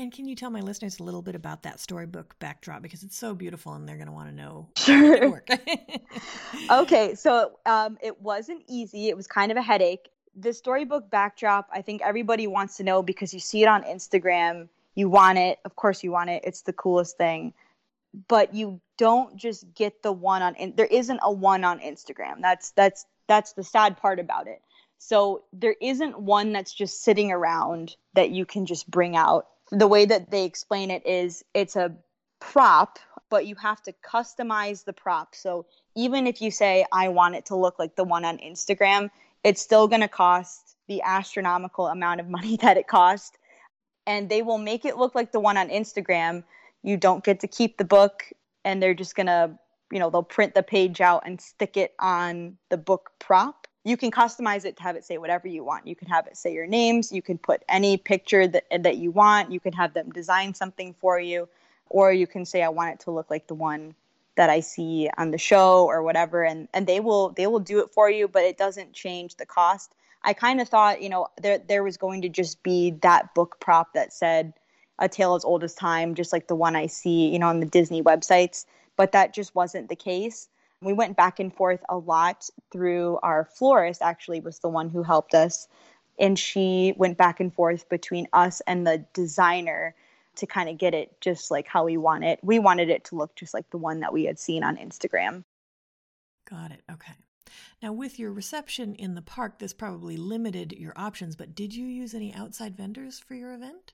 And 0.00 0.12
can 0.12 0.28
you 0.28 0.36
tell 0.36 0.50
my 0.50 0.60
listeners 0.60 1.00
a 1.00 1.02
little 1.02 1.22
bit 1.22 1.34
about 1.34 1.64
that 1.64 1.80
storybook 1.80 2.38
backdrop 2.38 2.82
because 2.82 3.02
it's 3.02 3.16
so 3.16 3.34
beautiful 3.34 3.72
and 3.72 3.88
they're 3.88 3.96
going 3.96 4.06
to 4.06 4.12
want 4.12 4.28
to 4.28 4.34
know. 4.34 4.68
Sure. 4.76 5.42
okay, 6.70 7.16
so 7.16 7.58
um, 7.66 7.98
it 8.00 8.20
wasn't 8.20 8.62
easy. 8.68 9.08
It 9.08 9.16
was 9.16 9.26
kind 9.26 9.50
of 9.50 9.58
a 9.58 9.62
headache. 9.62 10.08
The 10.40 10.52
storybook 10.52 11.10
backdrop, 11.10 11.68
I 11.72 11.82
think 11.82 12.02
everybody 12.02 12.46
wants 12.46 12.76
to 12.76 12.84
know 12.84 13.02
because 13.02 13.34
you 13.34 13.40
see 13.40 13.62
it 13.62 13.68
on 13.68 13.82
Instagram. 13.82 14.68
You 14.94 15.08
want 15.08 15.38
it. 15.38 15.58
Of 15.64 15.74
course, 15.76 16.04
you 16.04 16.12
want 16.12 16.30
it. 16.30 16.42
It's 16.44 16.62
the 16.62 16.72
coolest 16.72 17.16
thing 17.16 17.52
but 18.26 18.54
you 18.54 18.80
don't 18.96 19.36
just 19.36 19.72
get 19.74 20.02
the 20.02 20.12
one 20.12 20.42
on 20.42 20.72
there 20.76 20.86
isn't 20.86 21.20
a 21.22 21.32
one 21.32 21.64
on 21.64 21.78
Instagram. 21.80 22.40
That's 22.40 22.70
that's 22.70 23.06
that's 23.26 23.52
the 23.52 23.62
sad 23.62 23.96
part 23.96 24.18
about 24.18 24.46
it. 24.46 24.62
So 24.98 25.44
there 25.52 25.76
isn't 25.80 26.18
one 26.18 26.52
that's 26.52 26.72
just 26.72 27.02
sitting 27.02 27.30
around 27.30 27.94
that 28.14 28.30
you 28.30 28.44
can 28.44 28.66
just 28.66 28.90
bring 28.90 29.16
out. 29.16 29.46
The 29.70 29.86
way 29.86 30.06
that 30.06 30.30
they 30.30 30.44
explain 30.44 30.90
it 30.90 31.06
is 31.06 31.44
it's 31.54 31.76
a 31.76 31.94
prop, 32.40 32.98
but 33.30 33.46
you 33.46 33.54
have 33.56 33.82
to 33.82 33.94
customize 34.04 34.84
the 34.84 34.92
prop. 34.92 35.34
So 35.34 35.66
even 35.94 36.26
if 36.26 36.42
you 36.42 36.50
say 36.50 36.84
I 36.90 37.08
want 37.08 37.36
it 37.36 37.46
to 37.46 37.56
look 37.56 37.78
like 37.78 37.94
the 37.94 38.04
one 38.04 38.24
on 38.24 38.38
Instagram, 38.38 39.10
it's 39.44 39.62
still 39.62 39.88
going 39.88 40.00
to 40.00 40.08
cost 40.08 40.76
the 40.88 41.02
astronomical 41.02 41.86
amount 41.86 42.20
of 42.20 42.28
money 42.28 42.56
that 42.62 42.76
it 42.76 42.88
cost 42.88 43.38
and 44.06 44.28
they 44.28 44.42
will 44.42 44.58
make 44.58 44.84
it 44.84 44.96
look 44.96 45.14
like 45.14 45.32
the 45.32 45.40
one 45.40 45.58
on 45.58 45.68
Instagram, 45.68 46.42
you 46.82 46.96
don't 46.96 47.22
get 47.22 47.40
to 47.40 47.48
keep 47.48 47.76
the 47.76 47.84
book 47.84 48.24
and 48.64 48.82
they're 48.82 48.94
just 48.94 49.14
going 49.14 49.26
to 49.26 49.50
you 49.90 49.98
know 49.98 50.10
they'll 50.10 50.22
print 50.22 50.54
the 50.54 50.62
page 50.62 51.00
out 51.00 51.22
and 51.24 51.40
stick 51.40 51.76
it 51.76 51.94
on 51.98 52.58
the 52.68 52.76
book 52.76 53.10
prop 53.18 53.68
you 53.88 53.96
can 53.96 54.10
customize 54.10 54.66
it 54.66 54.76
to 54.76 54.82
have 54.82 54.96
it 54.96 55.04
say 55.04 55.16
whatever 55.16 55.48
you 55.48 55.64
want. 55.64 55.86
You 55.86 55.96
can 55.96 56.08
have 56.08 56.26
it 56.26 56.36
say 56.36 56.52
your 56.52 56.66
names. 56.66 57.10
You 57.10 57.22
can 57.22 57.38
put 57.38 57.62
any 57.68 57.96
picture 57.96 58.46
that, 58.46 58.64
that 58.82 58.98
you 58.98 59.10
want. 59.10 59.50
You 59.50 59.60
can 59.60 59.72
have 59.72 59.94
them 59.94 60.10
design 60.10 60.52
something 60.52 60.94
for 61.00 61.18
you. 61.18 61.48
Or 61.88 62.12
you 62.12 62.26
can 62.26 62.44
say, 62.44 62.62
I 62.62 62.68
want 62.68 62.94
it 62.94 63.00
to 63.00 63.10
look 63.10 63.30
like 63.30 63.46
the 63.46 63.54
one 63.54 63.94
that 64.38 64.48
I 64.48 64.60
see 64.60 65.10
on 65.18 65.32
the 65.32 65.38
show 65.38 65.84
or 65.84 66.00
whatever. 66.00 66.44
And, 66.44 66.68
and 66.72 66.86
they 66.86 67.00
will 67.00 67.30
they 67.30 67.48
will 67.48 67.58
do 67.58 67.80
it 67.80 67.90
for 67.90 68.08
you, 68.08 68.28
but 68.28 68.44
it 68.44 68.56
doesn't 68.56 68.92
change 68.92 69.34
the 69.34 69.44
cost. 69.44 69.94
I 70.22 70.32
kind 70.32 70.60
of 70.60 70.68
thought, 70.68 71.02
you 71.02 71.08
know, 71.08 71.26
there 71.42 71.58
there 71.58 71.82
was 71.82 71.96
going 71.96 72.22
to 72.22 72.28
just 72.28 72.62
be 72.62 72.92
that 73.02 73.34
book 73.34 73.58
prop 73.60 73.92
that 73.94 74.12
said 74.12 74.54
a 75.00 75.08
tale 75.08 75.34
as 75.34 75.44
old 75.44 75.64
as 75.64 75.74
time, 75.74 76.14
just 76.14 76.32
like 76.32 76.46
the 76.46 76.54
one 76.54 76.76
I 76.76 76.86
see, 76.86 77.28
you 77.28 77.38
know, 77.38 77.48
on 77.48 77.58
the 77.58 77.66
Disney 77.66 78.00
websites. 78.00 78.64
But 78.96 79.12
that 79.12 79.34
just 79.34 79.54
wasn't 79.56 79.88
the 79.88 79.96
case. 79.96 80.48
We 80.82 80.92
went 80.92 81.16
back 81.16 81.40
and 81.40 81.52
forth 81.52 81.82
a 81.88 81.98
lot 81.98 82.48
through 82.70 83.18
our 83.24 83.44
florist, 83.44 84.02
actually, 84.02 84.40
was 84.40 84.60
the 84.60 84.68
one 84.68 84.88
who 84.88 85.02
helped 85.02 85.34
us. 85.34 85.66
And 86.20 86.38
she 86.38 86.94
went 86.96 87.18
back 87.18 87.40
and 87.40 87.52
forth 87.52 87.88
between 87.88 88.28
us 88.32 88.60
and 88.68 88.86
the 88.86 89.04
designer 89.14 89.96
to 90.38 90.46
kind 90.46 90.68
of 90.68 90.78
get 90.78 90.94
it 90.94 91.20
just 91.20 91.50
like 91.50 91.66
how 91.66 91.84
we 91.84 91.96
want 91.96 92.24
it. 92.24 92.40
We 92.42 92.58
wanted 92.58 92.90
it 92.90 93.04
to 93.06 93.16
look 93.16 93.34
just 93.36 93.54
like 93.54 93.70
the 93.70 93.78
one 93.78 94.00
that 94.00 94.12
we 94.12 94.24
had 94.24 94.38
seen 94.38 94.64
on 94.64 94.76
Instagram. 94.76 95.44
Got 96.48 96.72
it. 96.72 96.82
Okay. 96.90 97.12
Now, 97.82 97.92
with 97.92 98.18
your 98.18 98.32
reception 98.32 98.94
in 98.94 99.14
the 99.14 99.22
park, 99.22 99.58
this 99.58 99.72
probably 99.72 100.16
limited 100.16 100.72
your 100.72 100.92
options, 100.96 101.36
but 101.36 101.54
did 101.54 101.74
you 101.74 101.86
use 101.86 102.14
any 102.14 102.34
outside 102.34 102.76
vendors 102.76 103.18
for 103.18 103.34
your 103.34 103.54
event? 103.54 103.92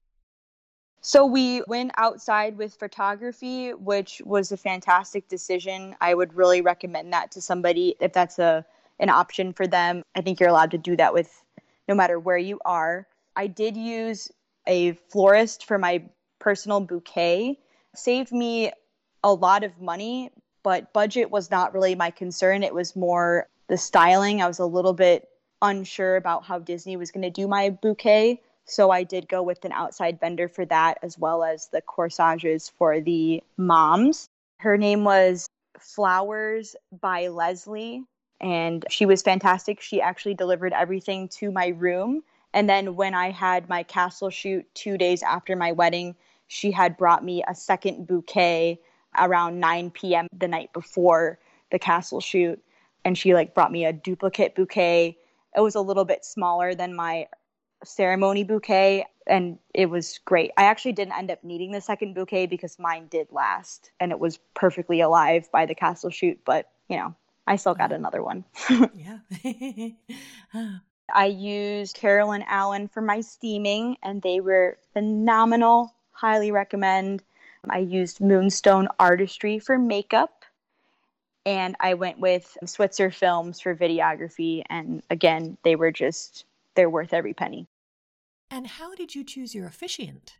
So 1.00 1.26
we 1.26 1.62
went 1.68 1.92
outside 1.98 2.56
with 2.56 2.74
photography, 2.74 3.74
which 3.74 4.22
was 4.24 4.50
a 4.52 4.56
fantastic 4.56 5.28
decision. 5.28 5.94
I 6.00 6.14
would 6.14 6.34
really 6.34 6.62
recommend 6.62 7.12
that 7.12 7.30
to 7.32 7.42
somebody 7.42 7.94
if 8.00 8.12
that's 8.12 8.38
a 8.38 8.64
an 9.00 9.10
option 9.10 9.52
for 9.52 9.66
them. 9.66 10.02
I 10.14 10.20
think 10.20 10.40
you're 10.40 10.48
allowed 10.48 10.70
to 10.70 10.78
do 10.78 10.96
that 10.96 11.12
with 11.12 11.42
no 11.88 11.94
matter 11.94 12.18
where 12.18 12.38
you 12.38 12.58
are. 12.64 13.06
I 13.36 13.48
did 13.48 13.76
use 13.76 14.30
a 14.66 14.92
florist 15.10 15.66
for 15.66 15.78
my 15.78 16.04
personal 16.44 16.80
bouquet. 16.80 17.58
Saved 17.94 18.30
me 18.30 18.70
a 19.22 19.32
lot 19.32 19.64
of 19.64 19.80
money, 19.80 20.30
but 20.62 20.92
budget 20.92 21.30
was 21.30 21.50
not 21.50 21.72
really 21.72 21.94
my 21.94 22.10
concern. 22.10 22.62
It 22.62 22.74
was 22.74 22.94
more 22.94 23.48
the 23.68 23.78
styling. 23.78 24.42
I 24.42 24.46
was 24.46 24.58
a 24.58 24.66
little 24.66 24.92
bit 24.92 25.26
unsure 25.62 26.16
about 26.16 26.44
how 26.44 26.58
Disney 26.58 26.98
was 26.98 27.10
going 27.10 27.22
to 27.22 27.30
do 27.30 27.48
my 27.48 27.70
bouquet. 27.70 28.42
So 28.66 28.90
I 28.90 29.04
did 29.04 29.26
go 29.26 29.42
with 29.42 29.64
an 29.64 29.72
outside 29.72 30.20
vendor 30.20 30.48
for 30.48 30.66
that, 30.66 30.98
as 31.02 31.18
well 31.18 31.42
as 31.42 31.68
the 31.68 31.80
corsages 31.80 32.68
for 32.68 33.00
the 33.00 33.42
moms. 33.56 34.28
Her 34.58 34.76
name 34.76 35.04
was 35.04 35.48
Flowers 35.78 36.76
by 37.00 37.28
Leslie, 37.28 38.04
and 38.40 38.84
she 38.90 39.06
was 39.06 39.22
fantastic. 39.22 39.80
She 39.80 40.02
actually 40.02 40.34
delivered 40.34 40.74
everything 40.74 41.28
to 41.40 41.50
my 41.50 41.68
room. 41.68 42.22
And 42.52 42.68
then 42.68 42.96
when 42.96 43.14
I 43.14 43.30
had 43.30 43.68
my 43.68 43.82
castle 43.82 44.30
shoot 44.30 44.66
two 44.74 44.96
days 44.96 45.22
after 45.22 45.56
my 45.56 45.72
wedding, 45.72 46.14
she 46.54 46.70
had 46.70 46.96
brought 46.96 47.24
me 47.24 47.42
a 47.48 47.54
second 47.54 48.06
bouquet 48.06 48.78
around 49.18 49.58
9 49.58 49.90
p.m. 49.90 50.28
the 50.32 50.46
night 50.46 50.72
before 50.72 51.40
the 51.72 51.80
castle 51.80 52.20
shoot. 52.20 52.62
And 53.04 53.18
she 53.18 53.34
like 53.34 53.56
brought 53.56 53.72
me 53.72 53.84
a 53.84 53.92
duplicate 53.92 54.54
bouquet. 54.54 55.18
It 55.56 55.60
was 55.60 55.74
a 55.74 55.80
little 55.80 56.04
bit 56.04 56.24
smaller 56.24 56.72
than 56.76 56.94
my 56.94 57.26
ceremony 57.84 58.44
bouquet 58.44 59.04
and 59.26 59.58
it 59.74 59.86
was 59.86 60.20
great. 60.24 60.52
I 60.56 60.66
actually 60.66 60.92
didn't 60.92 61.18
end 61.18 61.32
up 61.32 61.42
needing 61.42 61.72
the 61.72 61.80
second 61.80 62.14
bouquet 62.14 62.46
because 62.46 62.78
mine 62.78 63.08
did 63.08 63.32
last 63.32 63.90
and 63.98 64.12
it 64.12 64.20
was 64.20 64.38
perfectly 64.54 65.00
alive 65.00 65.50
by 65.50 65.66
the 65.66 65.74
castle 65.74 66.10
shoot, 66.10 66.38
but 66.44 66.70
you 66.88 66.96
know, 66.96 67.16
I 67.48 67.56
still 67.56 67.74
got 67.74 67.90
another 67.90 68.22
one. 68.22 68.44
yeah. 68.94 69.18
I 71.12 71.26
used 71.26 71.96
Carolyn 71.96 72.44
Allen 72.46 72.86
for 72.86 73.00
my 73.00 73.22
steaming 73.22 73.96
and 74.04 74.22
they 74.22 74.38
were 74.38 74.78
phenomenal. 74.92 75.94
Highly 76.24 76.52
recommend. 76.52 77.22
I 77.68 77.80
used 77.80 78.22
Moonstone 78.22 78.88
Artistry 78.98 79.58
for 79.58 79.76
makeup 79.76 80.46
and 81.44 81.76
I 81.78 81.92
went 81.92 82.18
with 82.18 82.56
Switzer 82.64 83.10
Films 83.10 83.60
for 83.60 83.76
videography 83.76 84.62
and 84.70 85.02
again, 85.10 85.58
they 85.64 85.76
were 85.76 85.90
just 85.90 86.46
they're 86.76 86.88
worth 86.88 87.12
every 87.12 87.34
penny. 87.34 87.66
And 88.50 88.66
how 88.66 88.94
did 88.94 89.14
you 89.14 89.22
choose 89.22 89.54
your 89.54 89.66
officiant? 89.66 90.38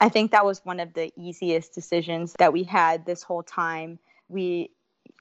I 0.00 0.08
think 0.08 0.32
that 0.32 0.44
was 0.44 0.64
one 0.64 0.80
of 0.80 0.94
the 0.94 1.12
easiest 1.16 1.72
decisions 1.72 2.34
that 2.40 2.52
we 2.52 2.64
had 2.64 3.06
this 3.06 3.22
whole 3.22 3.44
time. 3.44 4.00
We 4.28 4.72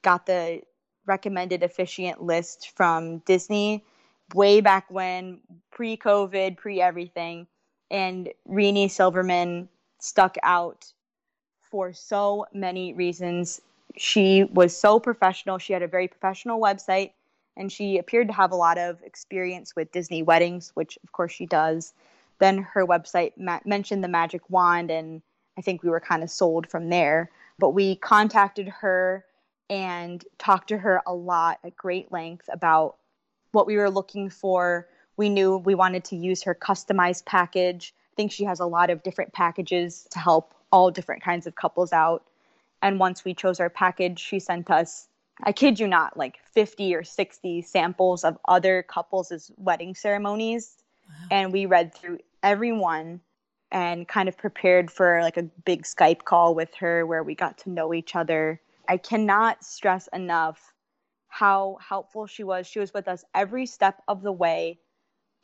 got 0.01 0.25
the 0.25 0.63
recommended 1.05 1.61
officiant 1.61 2.19
list 2.23 2.71
from 2.75 3.19
Disney 3.19 3.85
way 4.33 4.59
back 4.59 4.89
when, 4.89 5.41
pre 5.69 5.97
COVID, 5.97 6.57
pre 6.57 6.81
everything. 6.81 7.45
And 7.89 8.29
Renee 8.45 8.87
Silverman 8.87 9.69
stuck 9.99 10.35
out 10.43 10.91
for 11.61 11.93
so 11.93 12.45
many 12.53 12.93
reasons. 12.93 13.61
She 13.97 14.43
was 14.43 14.77
so 14.77 14.99
professional. 14.99 15.57
She 15.57 15.73
had 15.73 15.81
a 15.81 15.87
very 15.87 16.07
professional 16.07 16.59
website 16.59 17.11
and 17.57 17.71
she 17.71 17.97
appeared 17.97 18.27
to 18.27 18.33
have 18.33 18.51
a 18.51 18.55
lot 18.55 18.77
of 18.77 19.01
experience 19.01 19.75
with 19.75 19.91
Disney 19.91 20.21
weddings, 20.21 20.71
which 20.75 20.97
of 21.03 21.11
course 21.11 21.31
she 21.31 21.45
does. 21.45 21.93
Then 22.39 22.59
her 22.59 22.85
website 22.85 23.33
ma- 23.35 23.59
mentioned 23.65 24.03
the 24.03 24.07
magic 24.07 24.47
wand, 24.49 24.91
and 24.91 25.23
I 25.57 25.61
think 25.61 25.81
we 25.81 25.89
were 25.89 25.99
kind 25.99 26.23
of 26.23 26.29
sold 26.29 26.69
from 26.69 26.89
there. 26.89 27.31
But 27.57 27.71
we 27.71 27.95
contacted 27.95 28.67
her 28.67 29.25
and 29.69 30.23
talked 30.37 30.69
to 30.69 30.77
her 30.77 31.01
a 31.07 31.13
lot 31.13 31.57
at 31.63 31.75
great 31.75 32.11
length 32.11 32.47
about 32.51 32.97
what 33.51 33.65
we 33.65 33.75
were 33.77 33.89
looking 33.89 34.29
for. 34.29 34.87
We 35.17 35.29
knew 35.29 35.57
we 35.57 35.75
wanted 35.75 36.03
to 36.05 36.15
use 36.15 36.43
her 36.43 36.55
customized 36.55 37.25
package. 37.25 37.93
I 38.13 38.15
think 38.15 38.31
she 38.31 38.45
has 38.45 38.59
a 38.59 38.65
lot 38.65 38.89
of 38.89 39.03
different 39.03 39.33
packages 39.33 40.07
to 40.11 40.19
help 40.19 40.53
all 40.71 40.91
different 40.91 41.23
kinds 41.23 41.47
of 41.47 41.55
couples 41.55 41.91
out. 41.91 42.23
And 42.81 42.99
once 42.99 43.25
we 43.25 43.33
chose 43.33 43.59
our 43.59 43.69
package, 43.69 44.19
she 44.19 44.39
sent 44.39 44.69
us 44.69 45.07
I 45.43 45.51
kid 45.51 45.79
you 45.79 45.87
not, 45.87 46.17
like 46.17 46.39
50 46.53 46.95
or 46.95 47.03
60 47.03 47.61
samples 47.61 48.23
of 48.23 48.37
other 48.47 48.83
couples' 48.83 49.51
wedding 49.57 49.93
ceremonies. 49.93 50.77
Wow. 51.07 51.27
And 51.31 51.53
we 51.53 51.65
read 51.65 51.93
through 51.93 52.19
every 52.41 52.71
one 52.71 53.21
and 53.71 54.07
kind 54.07 54.29
of 54.29 54.37
prepared 54.37 54.89
for 54.89 55.21
like 55.21 55.37
a 55.37 55.43
big 55.43 55.83
Skype 55.83 56.23
call 56.23 56.55
with 56.55 56.73
her 56.75 57.05
where 57.05 57.23
we 57.23 57.35
got 57.35 57.57
to 57.59 57.69
know 57.69 57.93
each 57.93 58.15
other. 58.15 58.61
I 58.87 58.97
cannot 58.97 59.63
stress 59.63 60.07
enough 60.13 60.73
how 61.27 61.77
helpful 61.87 62.25
she 62.25 62.43
was. 62.43 62.65
She 62.65 62.79
was 62.79 62.93
with 62.93 63.07
us 63.07 63.23
every 63.35 63.65
step 63.65 64.01
of 64.07 64.23
the 64.23 64.31
way, 64.31 64.79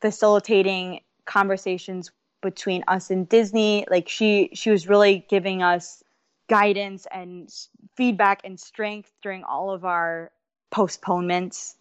facilitating 0.03 0.99
conversations 1.23 2.11
between 2.41 2.83
us 2.89 3.09
and 3.09 3.29
Disney. 3.29 3.85
Like 3.89 4.09
she 4.09 4.49
she 4.53 4.69
was 4.69 4.89
really 4.89 5.25
giving 5.29 5.63
us 5.63 6.03
guidance 6.49 7.07
and 7.09 7.49
feedback 7.95 8.41
and 8.43 8.59
strength 8.59 9.09
during 9.21 9.45
all 9.45 9.71
of 9.71 9.85
our 9.85 10.29
postponements. 10.71 11.77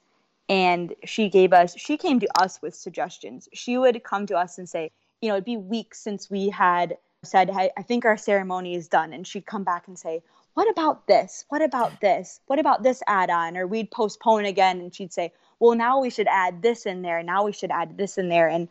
And 0.49 0.95
she 1.05 1.29
gave 1.29 1.53
us 1.53 1.75
she 1.77 1.97
came 1.97 2.21
to 2.21 2.29
us 2.41 2.63
with 2.63 2.77
suggestions. 2.77 3.49
She 3.53 3.77
would 3.77 4.05
come 4.05 4.27
to 4.27 4.37
us 4.37 4.57
and 4.57 4.69
say 4.69 4.93
you 5.21 5.29
know 5.29 5.35
it'd 5.35 5.45
be 5.45 5.57
weeks 5.57 5.99
since 5.99 6.31
we 6.31 6.49
had 6.49 6.99
said 7.25 7.51
hey, 7.51 7.71
i 7.77 7.83
think 7.83 8.05
our 8.05 8.17
ceremony 8.17 8.77
is 8.77 8.87
done. 8.87 9.13
And 9.13 9.27
she'd 9.27 9.47
come 9.47 9.65
back 9.65 9.89
and 9.89 9.99
say 9.99 10.23
what 10.55 10.71
about 10.71 11.09
this? 11.09 11.45
What 11.49 11.63
about 11.63 12.01
this? 12.01 12.39
What 12.47 12.61
about 12.61 12.85
this 12.85 13.03
add-on? 13.09 13.57
Or 13.57 13.67
we'd 13.67 13.91
postpone 13.91 14.45
again 14.45 14.81
and 14.81 14.95
she'd 14.95 15.13
say 15.13 15.33
well 15.63 15.77
now 15.77 16.01
we 16.01 16.11
should 16.11 16.29
add 16.29 16.61
this 16.61 16.85
in 16.85 17.03
there 17.03 17.23
now 17.23 17.45
we 17.45 17.53
should 17.53 17.71
add 17.71 17.97
this 17.97 18.19
in 18.19 18.29
there 18.29 18.49
and 18.49 18.69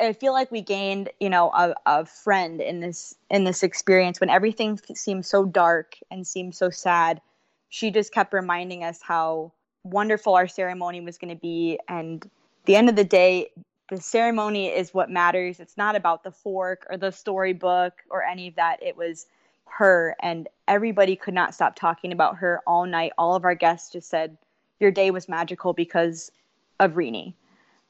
I 0.00 0.12
feel 0.12 0.32
like 0.32 0.50
we 0.50 0.60
gained, 0.60 1.10
you 1.20 1.30
know, 1.30 1.50
a, 1.50 1.74
a 1.86 2.04
friend 2.04 2.60
in 2.60 2.80
this 2.80 3.14
in 3.30 3.44
this 3.44 3.62
experience 3.62 4.20
when 4.20 4.30
everything 4.30 4.78
seemed 4.94 5.24
so 5.24 5.44
dark 5.44 5.96
and 6.10 6.26
seemed 6.26 6.54
so 6.54 6.70
sad. 6.70 7.20
She 7.68 7.90
just 7.90 8.12
kept 8.12 8.32
reminding 8.32 8.84
us 8.84 9.00
how 9.02 9.52
wonderful 9.84 10.34
our 10.34 10.48
ceremony 10.48 11.00
was 11.00 11.18
going 11.18 11.34
to 11.34 11.40
be, 11.40 11.78
and 11.88 12.28
the 12.64 12.76
end 12.76 12.88
of 12.88 12.96
the 12.96 13.04
day, 13.04 13.50
the 13.90 14.00
ceremony 14.00 14.68
is 14.68 14.92
what 14.92 15.10
matters. 15.10 15.60
It's 15.60 15.76
not 15.76 15.96
about 15.96 16.24
the 16.24 16.32
fork 16.32 16.86
or 16.90 16.96
the 16.96 17.10
storybook 17.10 17.92
or 18.10 18.22
any 18.22 18.48
of 18.48 18.56
that. 18.56 18.82
It 18.82 18.96
was 18.96 19.26
her, 19.66 20.16
and 20.20 20.48
everybody 20.66 21.16
could 21.16 21.34
not 21.34 21.54
stop 21.54 21.76
talking 21.76 22.12
about 22.12 22.38
her 22.38 22.60
all 22.66 22.86
night. 22.86 23.12
All 23.18 23.36
of 23.36 23.44
our 23.44 23.54
guests 23.54 23.92
just 23.92 24.08
said, 24.08 24.38
"Your 24.84 24.90
day 24.90 25.10
was 25.10 25.30
magical 25.30 25.72
because 25.72 26.30
of 26.78 26.98
Renee," 26.98 27.34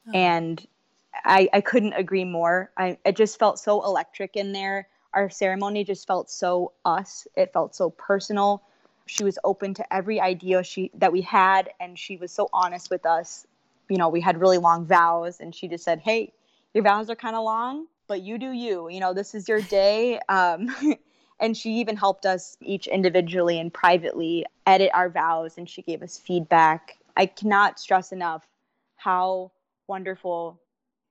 oh. 0.07 0.11
and 0.13 0.65
I, 1.25 1.49
I 1.51 1.59
couldn't 1.59 1.91
agree 1.91 2.23
more. 2.23 2.71
I 2.77 2.97
it 3.03 3.17
just 3.17 3.37
felt 3.37 3.59
so 3.59 3.83
electric 3.83 4.37
in 4.37 4.53
there. 4.53 4.87
Our 5.13 5.29
ceremony 5.29 5.83
just 5.83 6.07
felt 6.07 6.29
so 6.29 6.71
us. 6.85 7.27
It 7.35 7.51
felt 7.51 7.75
so 7.75 7.89
personal. 7.89 8.63
She 9.07 9.25
was 9.25 9.37
open 9.43 9.73
to 9.73 9.93
every 9.93 10.21
idea 10.21 10.63
she 10.63 10.89
that 10.93 11.11
we 11.11 11.19
had, 11.19 11.69
and 11.81 11.99
she 11.99 12.15
was 12.15 12.31
so 12.31 12.47
honest 12.53 12.89
with 12.89 13.05
us. 13.05 13.45
You 13.89 13.97
know, 13.97 14.07
we 14.07 14.21
had 14.21 14.39
really 14.39 14.57
long 14.57 14.85
vows, 14.85 15.41
and 15.41 15.53
she 15.53 15.67
just 15.67 15.83
said, 15.83 15.99
"Hey, 15.99 16.31
your 16.73 16.85
vows 16.85 17.09
are 17.09 17.15
kind 17.17 17.35
of 17.35 17.43
long, 17.43 17.87
but 18.07 18.21
you 18.21 18.37
do 18.37 18.53
you. 18.53 18.87
You 18.87 19.01
know, 19.01 19.13
this 19.13 19.35
is 19.35 19.49
your 19.49 19.59
day." 19.59 20.21
Um, 20.29 20.73
and 21.39 21.55
she 21.55 21.71
even 21.75 21.97
helped 21.97 22.25
us 22.25 22.57
each 22.61 22.87
individually 22.87 23.59
and 23.59 23.73
privately 23.73 24.45
edit 24.65 24.91
our 24.93 25.09
vows, 25.09 25.57
and 25.57 25.69
she 25.69 25.81
gave 25.81 26.01
us 26.01 26.17
feedback. 26.17 26.97
I 27.17 27.25
cannot 27.25 27.79
stress 27.79 28.11
enough 28.11 28.47
how 28.95 29.51
wonderful 29.87 30.59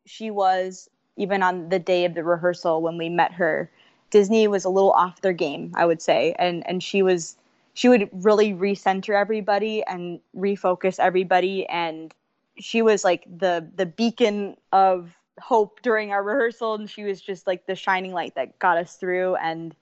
she 0.06 0.30
was 0.30 0.88
even 1.16 1.42
on 1.42 1.68
the 1.68 1.78
day 1.78 2.04
of 2.04 2.14
the 2.14 2.24
rehearsal 2.24 2.82
when 2.82 2.98
we 2.98 3.08
met 3.08 3.32
her. 3.32 3.70
Disney 4.10 4.48
was 4.48 4.64
a 4.64 4.68
little 4.68 4.92
off 4.92 5.20
their 5.20 5.32
game, 5.32 5.72
I 5.74 5.86
would 5.86 6.02
say, 6.02 6.34
and 6.38 6.66
and 6.68 6.82
she 6.82 7.02
was 7.02 7.36
she 7.74 7.88
would 7.88 8.08
really 8.12 8.52
recenter 8.52 9.18
everybody 9.18 9.82
and 9.84 10.20
refocus 10.36 10.98
everybody 10.98 11.66
and 11.66 12.14
she 12.58 12.82
was 12.82 13.04
like 13.04 13.24
the 13.38 13.68
the 13.76 13.86
beacon 13.86 14.56
of 14.72 15.16
hope 15.40 15.82
during 15.82 16.12
our 16.12 16.22
rehearsal 16.22 16.74
and 16.74 16.88
she 16.88 17.02
was 17.02 17.20
just 17.20 17.46
like 17.46 17.66
the 17.66 17.74
shining 17.74 18.12
light 18.12 18.36
that 18.36 18.56
got 18.60 18.78
us 18.78 18.94
through 18.94 19.34
and 19.36 19.74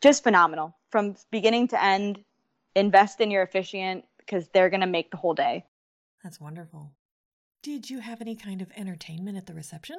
just 0.00 0.22
phenomenal. 0.22 0.76
From 0.90 1.14
beginning 1.30 1.68
to 1.68 1.82
end 1.82 2.24
invest 2.74 3.20
in 3.20 3.30
your 3.30 3.42
officiant 3.42 4.04
because 4.18 4.48
they're 4.48 4.70
going 4.70 4.80
to 4.80 4.86
make 4.86 5.10
the 5.10 5.16
whole 5.16 5.34
day. 5.34 5.64
That's 6.22 6.40
wonderful. 6.40 6.92
Did 7.62 7.90
you 7.90 8.00
have 8.00 8.20
any 8.20 8.36
kind 8.36 8.62
of 8.62 8.70
entertainment 8.76 9.36
at 9.36 9.46
the 9.46 9.54
reception? 9.54 9.96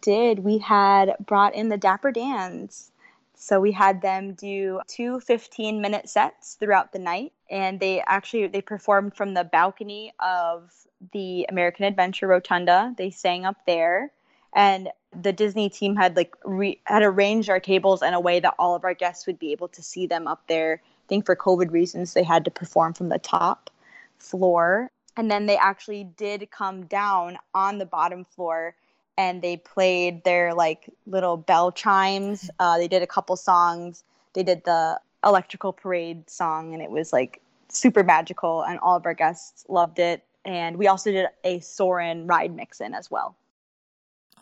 Did. 0.00 0.40
We 0.40 0.58
had 0.58 1.14
brought 1.20 1.54
in 1.54 1.68
the 1.68 1.76
dapper 1.76 2.10
dans. 2.10 2.90
So 3.34 3.60
we 3.60 3.72
had 3.72 4.02
them 4.02 4.34
do 4.34 4.80
two 4.86 5.20
15 5.20 5.80
minute 5.80 6.08
sets 6.08 6.54
throughout 6.54 6.92
the 6.92 6.98
night 6.98 7.32
and 7.50 7.80
they 7.80 8.02
actually 8.06 8.46
they 8.46 8.60
performed 8.60 9.16
from 9.16 9.34
the 9.34 9.44
balcony 9.44 10.12
of 10.20 10.70
the 11.12 11.46
American 11.48 11.84
Adventure 11.84 12.28
Rotunda. 12.28 12.94
They 12.96 13.10
sang 13.10 13.44
up 13.44 13.56
there 13.66 14.12
and 14.54 14.88
the 15.20 15.32
Disney 15.32 15.68
team 15.68 15.96
had 15.96 16.16
like 16.16 16.34
re- 16.44 16.80
had 16.84 17.02
arranged 17.02 17.50
our 17.50 17.60
tables 17.60 18.02
in 18.02 18.14
a 18.14 18.20
way 18.20 18.40
that 18.40 18.54
all 18.58 18.74
of 18.74 18.84
our 18.84 18.94
guests 18.94 19.26
would 19.26 19.38
be 19.38 19.52
able 19.52 19.68
to 19.68 19.82
see 19.82 20.06
them 20.06 20.26
up 20.26 20.42
there. 20.48 20.80
I 20.84 21.08
think 21.08 21.26
for 21.26 21.36
COVID 21.36 21.70
reasons 21.70 22.14
they 22.14 22.22
had 22.22 22.44
to 22.44 22.50
perform 22.50 22.94
from 22.94 23.08
the 23.08 23.18
top 23.18 23.70
floor 24.18 24.90
and 25.16 25.30
then 25.30 25.46
they 25.46 25.56
actually 25.56 26.04
did 26.04 26.50
come 26.50 26.86
down 26.86 27.38
on 27.54 27.78
the 27.78 27.86
bottom 27.86 28.24
floor 28.24 28.74
and 29.18 29.42
they 29.42 29.56
played 29.58 30.24
their 30.24 30.54
like 30.54 30.88
little 31.06 31.36
bell 31.36 31.70
chimes. 31.70 32.50
Uh, 32.58 32.78
they 32.78 32.88
did 32.88 33.02
a 33.02 33.06
couple 33.06 33.36
songs. 33.36 34.04
They 34.32 34.42
did 34.42 34.64
the 34.64 34.98
electrical 35.24 35.72
parade 35.72 36.28
song, 36.30 36.72
and 36.72 36.82
it 36.82 36.90
was 36.90 37.12
like 37.12 37.40
super 37.68 38.02
magical, 38.02 38.62
and 38.62 38.78
all 38.80 38.96
of 38.96 39.04
our 39.04 39.14
guests 39.14 39.64
loved 39.68 39.98
it. 39.98 40.24
And 40.44 40.76
we 40.76 40.86
also 40.86 41.12
did 41.12 41.26
a 41.44 41.60
Soarin' 41.60 42.26
ride 42.26 42.56
mix-in 42.56 42.94
as 42.94 43.10
well. 43.10 43.36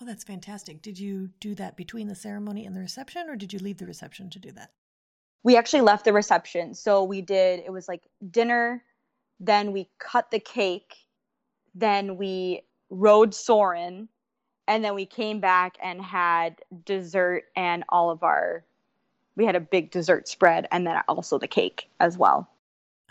Oh, 0.00 0.06
that's 0.06 0.24
fantastic. 0.24 0.80
Did 0.80 0.98
you 0.98 1.30
do 1.40 1.54
that 1.56 1.76
between 1.76 2.08
the 2.08 2.14
ceremony 2.14 2.64
and 2.64 2.74
the 2.74 2.80
reception, 2.80 3.28
or 3.28 3.36
did 3.36 3.52
you 3.52 3.58
leave 3.58 3.78
the 3.78 3.86
reception 3.86 4.30
to 4.30 4.38
do 4.38 4.50
that? 4.52 4.70
We 5.42 5.56
actually 5.56 5.82
left 5.82 6.04
the 6.04 6.12
reception. 6.12 6.74
So 6.74 7.04
we 7.04 7.20
did, 7.20 7.60
it 7.60 7.70
was 7.70 7.88
like 7.88 8.02
dinner, 8.30 8.82
then 9.38 9.72
we 9.72 9.88
cut 9.98 10.30
the 10.30 10.40
cake, 10.40 10.94
then 11.74 12.16
we 12.16 12.62
rode 12.88 13.34
Soarin', 13.34 14.08
and 14.70 14.84
then 14.84 14.94
we 14.94 15.04
came 15.04 15.40
back 15.40 15.76
and 15.82 16.00
had 16.00 16.62
dessert 16.84 17.44
and 17.56 17.82
all 17.88 18.10
of 18.10 18.22
our 18.22 18.64
we 19.36 19.44
had 19.44 19.56
a 19.56 19.60
big 19.60 19.90
dessert 19.90 20.28
spread 20.28 20.68
and 20.70 20.86
then 20.86 21.00
also 21.08 21.38
the 21.38 21.48
cake 21.48 21.88
as 21.98 22.16
well 22.16 22.48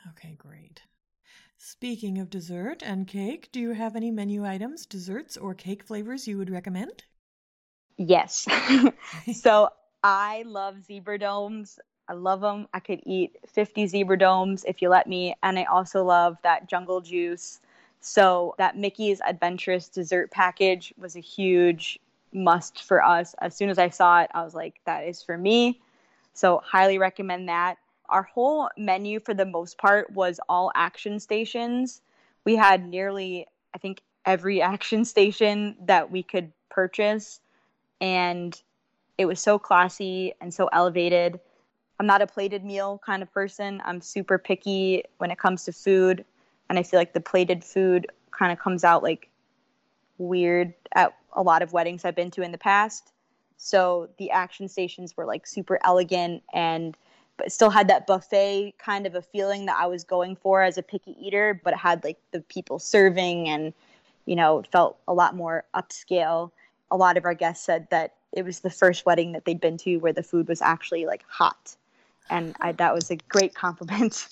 okay 0.09 0.35
great 0.37 0.58
speaking 1.69 2.17
of 2.17 2.29
dessert 2.29 2.81
and 2.83 3.07
cake 3.07 3.49
do 3.51 3.59
you 3.59 3.73
have 3.73 3.95
any 3.95 4.09
menu 4.09 4.43
items 4.45 4.85
desserts 4.85 5.37
or 5.37 5.53
cake 5.53 5.83
flavors 5.83 6.27
you 6.27 6.37
would 6.37 6.49
recommend 6.49 7.03
yes 7.97 8.47
so 9.33 9.69
i 10.03 10.43
love 10.47 10.83
zebra 10.83 11.19
domes 11.19 11.77
i 12.07 12.13
love 12.13 12.41
them 12.41 12.67
i 12.73 12.79
could 12.79 12.99
eat 13.05 13.37
50 13.47 13.85
zebra 13.85 14.17
domes 14.17 14.65
if 14.65 14.81
you 14.81 14.89
let 14.89 15.05
me 15.07 15.35
and 15.43 15.59
i 15.59 15.63
also 15.65 16.03
love 16.03 16.37
that 16.41 16.67
jungle 16.67 17.01
juice 17.01 17.59
so 18.01 18.55
that 18.57 18.77
Mickey's 18.77 19.19
Adventurous 19.27 19.89
dessert 19.89 20.31
package 20.31 20.93
was 20.97 21.15
a 21.15 21.19
huge 21.19 21.99
must 22.31 22.83
for 22.83 23.03
us. 23.03 23.35
As 23.41 23.55
soon 23.55 23.69
as 23.69 23.77
I 23.77 23.89
saw 23.89 24.21
it, 24.21 24.29
I 24.33 24.43
was 24.43 24.55
like, 24.55 24.79
that 24.85 25.01
is 25.01 25.21
for 25.21 25.37
me. 25.37 25.81
So 26.33 26.61
highly 26.63 26.97
recommend 26.97 27.49
that. 27.49 27.77
Our 28.09 28.23
whole 28.23 28.69
menu 28.77 29.19
for 29.19 29.33
the 29.33 29.45
most 29.45 29.77
part 29.77 30.11
was 30.11 30.39
all 30.49 30.71
action 30.75 31.19
stations. 31.19 32.01
We 32.45 32.55
had 32.55 32.87
nearly, 32.87 33.47
I 33.73 33.77
think, 33.77 34.01
every 34.25 34.61
action 34.73 35.05
station 35.05 35.75
that 35.85 36.11
we 36.11 36.23
could 36.23 36.51
purchase. 36.69 37.39
And 38.01 38.59
it 39.17 39.25
was 39.25 39.39
so 39.39 39.59
classy 39.59 40.33
and 40.41 40.53
so 40.53 40.67
elevated. 40.71 41.39
I'm 41.99 42.07
not 42.07 42.21
a 42.21 42.27
plated 42.27 42.63
meal 42.63 43.01
kind 43.05 43.21
of 43.21 43.31
person. 43.33 43.81
I'm 43.83 43.99
super 43.99 44.37
picky 44.37 45.03
when 45.17 45.31
it 45.31 45.37
comes 45.37 45.65
to 45.65 45.73
food 45.73 46.23
and 46.69 46.79
I 46.79 46.83
feel 46.83 46.99
like 46.99 47.13
the 47.13 47.19
plated 47.19 47.63
food 47.63 48.07
kind 48.31 48.51
of 48.51 48.59
comes 48.59 48.83
out 48.83 49.03
like 49.03 49.29
weird 50.17 50.73
at 50.93 51.13
a 51.33 51.41
lot 51.41 51.61
of 51.61 51.73
weddings 51.73 52.05
I've 52.05 52.15
been 52.15 52.31
to 52.31 52.41
in 52.41 52.51
the 52.51 52.57
past. 52.57 53.11
So 53.57 54.09
the 54.17 54.31
action 54.31 54.69
stations 54.69 55.17
were 55.17 55.25
like 55.25 55.45
super 55.45 55.79
elegant 55.83 56.43
and 56.53 56.95
but 57.39 57.51
still 57.51 57.71
had 57.71 57.87
that 57.87 58.05
buffet 58.05 58.75
kind 58.77 59.07
of 59.07 59.15
a 59.15 59.21
feeling 59.23 59.65
that 59.65 59.77
I 59.79 59.87
was 59.87 60.03
going 60.03 60.35
for 60.35 60.61
as 60.61 60.77
a 60.77 60.83
picky 60.83 61.15
eater, 61.19 61.59
but 61.63 61.73
it 61.73 61.79
had 61.79 62.03
like 62.03 62.19
the 62.31 62.41
people 62.41 62.77
serving 62.77 63.49
and 63.49 63.73
you 64.29 64.35
know, 64.35 64.61
felt 64.71 64.99
a 65.07 65.13
lot 65.13 65.35
more 65.35 65.63
upscale. 65.73 66.51
A 66.91 66.97
lot 66.97 67.17
of 67.17 67.25
our 67.25 67.33
guests 67.33 67.65
said 67.65 67.87
that 67.89 68.13
it 68.31 68.45
was 68.45 68.59
the 68.59 68.69
first 68.69 69.03
wedding 69.03 69.31
that 69.31 69.43
they'd 69.43 69.59
been 69.59 69.77
to 69.77 69.97
where 69.97 70.13
the 70.13 70.21
food 70.21 70.47
was 70.47 70.61
actually 70.61 71.07
like 71.07 71.23
hot. 71.27 71.75
And 72.29 72.55
I, 72.61 72.73
that 72.73 72.93
was 72.93 73.09
a 73.09 73.15
great 73.15 73.55
compliment. 73.55 74.27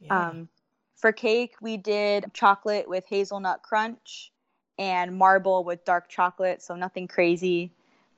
Yeah. 0.00 0.28
Um, 0.30 0.48
for 0.96 1.12
cake, 1.12 1.54
we 1.60 1.76
did 1.76 2.32
chocolate 2.34 2.88
with 2.88 3.04
hazelnut 3.06 3.62
crunch 3.62 4.32
and 4.78 5.16
marble 5.16 5.62
with 5.62 5.84
dark 5.84 6.08
chocolate, 6.08 6.60
so 6.60 6.74
nothing 6.74 7.06
crazy. 7.06 7.70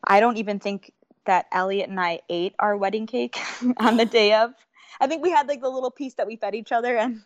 I 0.03 0.21
don't 0.21 0.39
even 0.39 0.59
think 0.59 0.93
that 1.27 1.47
Elliot 1.53 1.89
and 1.89 2.01
I 2.01 2.21
ate 2.29 2.55
our 2.59 2.77
wedding 2.77 3.07
cake 3.07 3.39
on 3.79 3.97
the 3.97 4.05
day 4.07 4.35
of. 4.35 4.53
I 5.01 5.07
think 5.07 5.23
we 5.23 5.31
had 5.31 5.49
like 5.49 5.61
the 5.61 5.69
little 5.69 5.91
piece 5.91 6.15
that 6.15 6.27
we 6.27 6.37
fed 6.37 6.55
each 6.55 6.73
other 6.73 6.97
and 6.97 7.23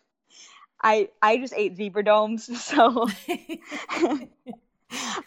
I 0.81 1.09
I 1.21 1.37
just 1.37 1.53
ate 1.55 1.75
zebra 1.75 2.03
domes, 2.03 2.61
so 2.63 3.07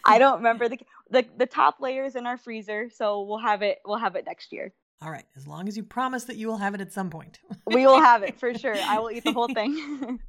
I 0.05 0.17
don't 0.17 0.37
remember 0.37 0.69
the, 0.69 0.79
the 1.09 1.25
the 1.37 1.45
top 1.45 1.79
layers 1.79 2.15
in 2.15 2.25
our 2.25 2.37
freezer, 2.37 2.89
so 2.89 3.21
we'll 3.21 3.39
have 3.39 3.61
it 3.61 3.79
we'll 3.85 3.97
have 3.97 4.15
it 4.15 4.25
next 4.25 4.51
year. 4.51 4.73
All 5.01 5.11
right, 5.11 5.25
as 5.35 5.47
long 5.47 5.67
as 5.67 5.75
you 5.75 5.83
promise 5.83 6.23
that 6.25 6.37
you 6.37 6.47
will 6.47 6.57
have 6.57 6.75
it 6.75 6.81
at 6.81 6.93
some 6.93 7.09
point. 7.09 7.39
we 7.67 7.85
will 7.85 7.99
have 7.99 8.23
it 8.23 8.39
for 8.39 8.53
sure. 8.53 8.75
I 8.75 8.99
will 8.99 9.11
eat 9.11 9.25
the 9.25 9.33
whole 9.33 9.49
thing. 9.49 10.19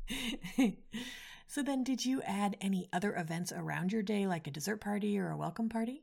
so 1.47 1.63
then 1.63 1.85
did 1.85 2.05
you 2.05 2.23
add 2.23 2.57
any 2.61 2.89
other 2.93 3.15
events 3.15 3.53
around 3.53 3.93
your 3.93 4.03
day 4.03 4.27
like 4.27 4.49
a 4.49 4.51
dessert 4.51 4.81
party 4.81 5.17
or 5.17 5.31
a 5.31 5.37
welcome 5.37 5.69
party? 5.69 6.03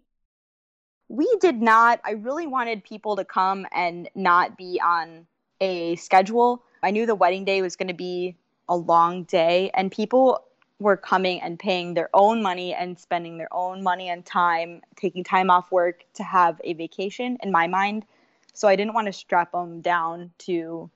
We 1.12 1.28
did 1.42 1.62
not. 1.62 2.00
I 2.06 2.12
really 2.12 2.48
wanted 2.48 2.86
people 2.86 3.18
to 3.18 3.26
come 3.26 3.68
and 3.74 4.10
not 4.16 4.58
be 4.58 4.80
on 4.82 5.28
a 5.60 5.98
schedule. 5.98 6.64
I 6.82 6.92
knew 6.92 7.06
the 7.06 7.16
wedding 7.16 7.44
day 7.44 7.62
was 7.62 7.76
going 7.76 7.90
to 7.90 7.94
be 7.94 8.38
a 8.70 8.78
long 8.78 9.26
day 9.26 9.72
and 9.74 9.92
people 9.92 10.46
were 10.80 10.96
coming 10.96 11.42
and 11.42 11.60
paying 11.60 11.96
their 11.96 12.10
own 12.14 12.42
money 12.42 12.74
and 12.74 12.98
spending 12.98 13.38
their 13.38 13.54
own 13.54 13.84
money 13.84 14.08
and 14.08 14.26
time, 14.26 14.82
taking 14.96 15.26
time 15.26 15.50
off 15.50 15.70
work 15.70 16.06
to 16.14 16.24
have 16.24 16.62
a 16.64 16.76
vacation 16.76 17.38
in 17.44 17.52
my 17.52 17.68
mind 17.68 18.06
so 18.54 18.70
I 18.70 18.78
didn't 18.78 18.94
want 18.94 19.08
to 19.08 19.14
strap 19.14 19.52
them 19.52 19.82
down 19.82 20.32
to 20.40 20.90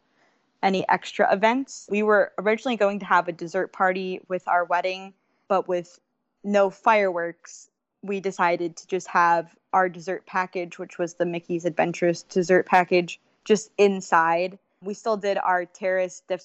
any 0.63 0.87
extra 0.87 1.31
events. 1.33 1.89
We 1.91 2.03
were 2.03 2.31
originally 2.37 2.77
going 2.77 2.99
to 2.99 3.05
have 3.05 3.27
a 3.27 3.33
dessert 3.33 3.73
party 3.73 4.21
with 4.29 4.47
our 4.47 4.63
wedding, 4.63 5.13
but 5.49 5.67
with 5.67 5.99
no 6.41 6.69
fireworks, 6.69 7.69
we 8.05 8.19
decided 8.19 8.75
to 8.77 8.87
just 8.87 9.07
have 9.07 9.55
our 9.73 9.89
dessert 9.89 10.25
package, 10.25 10.79
which 10.79 10.97
was 10.97 11.15
the 11.15 11.25
Mickey's 11.25 11.65
Adventurous 11.65 12.23
dessert 12.23 12.65
package, 12.65 13.19
just 13.43 13.71
inside. 13.77 14.57
We 14.81 14.93
still 14.93 15.17
did 15.17 15.37
our 15.37 15.65
Terrace 15.65 16.21
de 16.27 16.37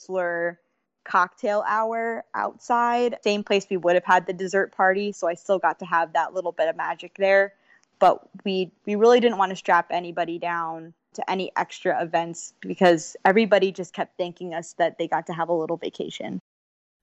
cocktail 1.04 1.64
hour 1.66 2.24
outside, 2.34 3.16
same 3.24 3.42
place 3.42 3.66
we 3.70 3.76
would 3.76 3.94
have 3.94 4.04
had 4.04 4.26
the 4.26 4.32
dessert 4.32 4.72
party. 4.72 5.12
So 5.12 5.28
I 5.28 5.34
still 5.34 5.58
got 5.58 5.78
to 5.78 5.86
have 5.86 6.12
that 6.12 6.34
little 6.34 6.52
bit 6.52 6.68
of 6.68 6.76
magic 6.76 7.14
there. 7.18 7.54
But 7.98 8.22
we 8.44 8.72
we 8.86 8.94
really 8.94 9.20
didn't 9.20 9.38
want 9.38 9.50
to 9.50 9.56
strap 9.56 9.88
anybody 9.90 10.38
down 10.38 10.94
to 11.14 11.30
any 11.30 11.50
extra 11.56 12.00
events 12.02 12.54
because 12.60 13.16
everybody 13.24 13.72
just 13.72 13.92
kept 13.92 14.16
thanking 14.16 14.54
us 14.54 14.74
that 14.74 14.96
they 14.98 15.08
got 15.08 15.26
to 15.26 15.32
have 15.32 15.48
a 15.48 15.52
little 15.52 15.76
vacation. 15.76 16.40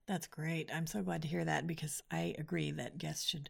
That's 0.08 0.28
great. 0.28 0.70
I'm 0.74 0.88
so 0.88 1.04
glad 1.04 1.22
to 1.24 1.28
hear 1.28 1.43
that 1.43 1.67
because 1.67 2.02
I 2.10 2.34
agree 2.39 2.72
that 2.72 2.98
guests 2.98 3.28
should 3.28 3.50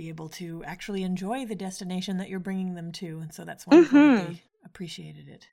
be 0.00 0.08
able 0.08 0.30
to 0.30 0.64
actually 0.64 1.02
enjoy 1.02 1.44
the 1.44 1.54
destination 1.54 2.16
that 2.16 2.30
you're 2.30 2.40
bringing 2.40 2.74
them 2.74 2.90
to. 2.90 3.18
And 3.18 3.34
so 3.34 3.44
that's 3.44 3.66
why 3.66 3.76
mm-hmm. 3.76 4.32
they 4.32 4.42
appreciated 4.64 5.28
it. 5.28 5.48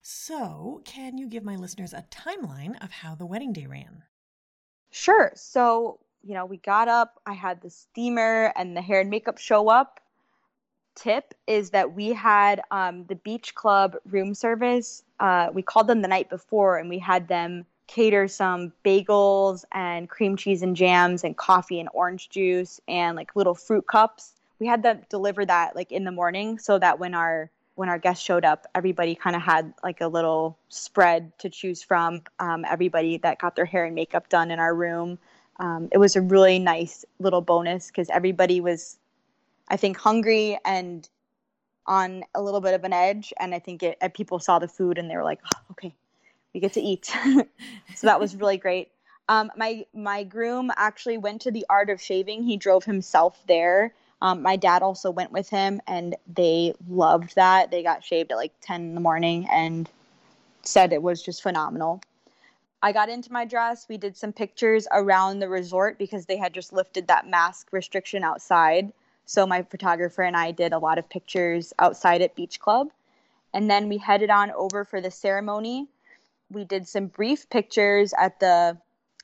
So, 0.00 0.80
can 0.86 1.18
you 1.18 1.28
give 1.28 1.44
my 1.44 1.56
listeners 1.56 1.92
a 1.92 2.06
timeline 2.10 2.82
of 2.82 2.90
how 2.90 3.14
the 3.14 3.26
wedding 3.26 3.52
day 3.52 3.66
ran? 3.66 4.04
Sure. 4.90 5.32
So, 5.34 5.98
you 6.22 6.32
know, 6.32 6.46
we 6.46 6.56
got 6.56 6.88
up, 6.88 7.20
I 7.26 7.34
had 7.34 7.60
the 7.60 7.68
steamer 7.68 8.54
and 8.56 8.74
the 8.74 8.80
hair 8.80 9.00
and 9.00 9.10
makeup 9.10 9.36
show 9.36 9.68
up 9.68 10.00
tip 10.94 11.34
is 11.46 11.70
that 11.70 11.92
we 11.92 12.10
had 12.10 12.62
um, 12.70 13.04
the 13.08 13.16
beach 13.16 13.54
club 13.54 13.96
room 14.06 14.32
service. 14.32 15.02
Uh, 15.20 15.48
we 15.52 15.60
called 15.60 15.88
them 15.88 16.00
the 16.02 16.08
night 16.08 16.30
before 16.30 16.78
and 16.78 16.88
we 16.88 16.98
had 16.98 17.28
them 17.28 17.66
cater 17.86 18.28
some 18.28 18.72
bagels 18.84 19.64
and 19.72 20.08
cream 20.08 20.36
cheese 20.36 20.62
and 20.62 20.76
jams 20.76 21.24
and 21.24 21.36
coffee 21.36 21.80
and 21.80 21.88
orange 21.92 22.28
juice 22.28 22.80
and 22.88 23.16
like 23.16 23.36
little 23.36 23.54
fruit 23.54 23.86
cups. 23.86 24.32
We 24.58 24.66
had 24.66 24.82
them 24.82 25.02
deliver 25.08 25.44
that 25.44 25.76
like 25.76 25.92
in 25.92 26.04
the 26.04 26.12
morning 26.12 26.58
so 26.58 26.78
that 26.78 26.98
when 26.98 27.14
our 27.14 27.50
when 27.76 27.88
our 27.88 27.98
guests 27.98 28.24
showed 28.24 28.44
up, 28.44 28.66
everybody 28.74 29.14
kind 29.14 29.34
of 29.34 29.42
had 29.42 29.74
like 29.82 30.00
a 30.00 30.06
little 30.06 30.56
spread 30.68 31.36
to 31.40 31.50
choose 31.50 31.82
from. 31.82 32.22
Um, 32.38 32.64
everybody 32.70 33.18
that 33.18 33.40
got 33.40 33.56
their 33.56 33.64
hair 33.64 33.84
and 33.84 33.94
makeup 33.94 34.28
done 34.28 34.50
in 34.50 34.60
our 34.60 34.74
room. 34.74 35.18
Um, 35.58 35.88
it 35.92 35.98
was 35.98 36.16
a 36.16 36.20
really 36.20 36.58
nice 36.58 37.04
little 37.18 37.40
bonus 37.40 37.88
because 37.88 38.08
everybody 38.10 38.60
was, 38.60 38.96
I 39.68 39.76
think, 39.76 39.96
hungry 39.96 40.58
and 40.64 41.08
on 41.86 42.24
a 42.34 42.42
little 42.42 42.60
bit 42.60 42.74
of 42.74 42.84
an 42.84 42.92
edge. 42.92 43.32
And 43.38 43.54
I 43.54 43.58
think 43.58 43.82
it, 43.82 43.98
people 44.14 44.38
saw 44.38 44.58
the 44.58 44.68
food 44.68 44.98
and 44.98 45.10
they 45.10 45.16
were 45.16 45.24
like, 45.24 45.40
oh, 45.54 45.60
okay, 45.72 45.94
we 46.54 46.60
get 46.60 46.72
to 46.74 46.80
eat. 46.80 47.06
so 47.94 48.06
that 48.06 48.20
was 48.20 48.36
really 48.36 48.56
great. 48.56 48.88
Um, 49.28 49.50
my 49.56 49.84
my 49.92 50.22
groom 50.22 50.70
actually 50.76 51.18
went 51.18 51.42
to 51.42 51.50
the 51.50 51.66
Art 51.68 51.90
of 51.90 52.00
Shaving. 52.00 52.44
He 52.44 52.56
drove 52.56 52.84
himself 52.84 53.42
there. 53.48 53.92
Um, 54.22 54.42
my 54.42 54.56
dad 54.56 54.82
also 54.82 55.10
went 55.10 55.32
with 55.32 55.50
him, 55.50 55.82
and 55.86 56.16
they 56.32 56.74
loved 56.88 57.34
that. 57.34 57.70
They 57.70 57.82
got 57.82 58.04
shaved 58.04 58.30
at 58.30 58.36
like 58.36 58.52
ten 58.60 58.80
in 58.82 58.94
the 58.94 59.00
morning 59.00 59.46
and 59.50 59.90
said 60.62 60.92
it 60.92 61.02
was 61.02 61.22
just 61.22 61.42
phenomenal. 61.42 62.00
I 62.82 62.92
got 62.92 63.08
into 63.08 63.32
my 63.32 63.46
dress. 63.46 63.86
We 63.88 63.96
did 63.96 64.16
some 64.16 64.32
pictures 64.32 64.86
around 64.92 65.38
the 65.38 65.48
resort 65.48 65.98
because 65.98 66.26
they 66.26 66.36
had 66.36 66.52
just 66.52 66.72
lifted 66.72 67.08
that 67.08 67.26
mask 67.26 67.68
restriction 67.72 68.22
outside. 68.22 68.92
So 69.24 69.46
my 69.46 69.62
photographer 69.62 70.22
and 70.22 70.36
I 70.36 70.50
did 70.50 70.74
a 70.74 70.78
lot 70.78 70.98
of 70.98 71.08
pictures 71.08 71.72
outside 71.78 72.20
at 72.20 72.34
Beach 72.34 72.60
Club. 72.60 72.90
And 73.54 73.70
then 73.70 73.88
we 73.88 73.96
headed 73.96 74.28
on 74.28 74.50
over 74.50 74.84
for 74.84 75.00
the 75.00 75.10
ceremony 75.10 75.88
we 76.54 76.64
did 76.64 76.88
some 76.88 77.08
brief 77.08 77.48
pictures 77.50 78.14
at 78.18 78.40
the 78.40 78.78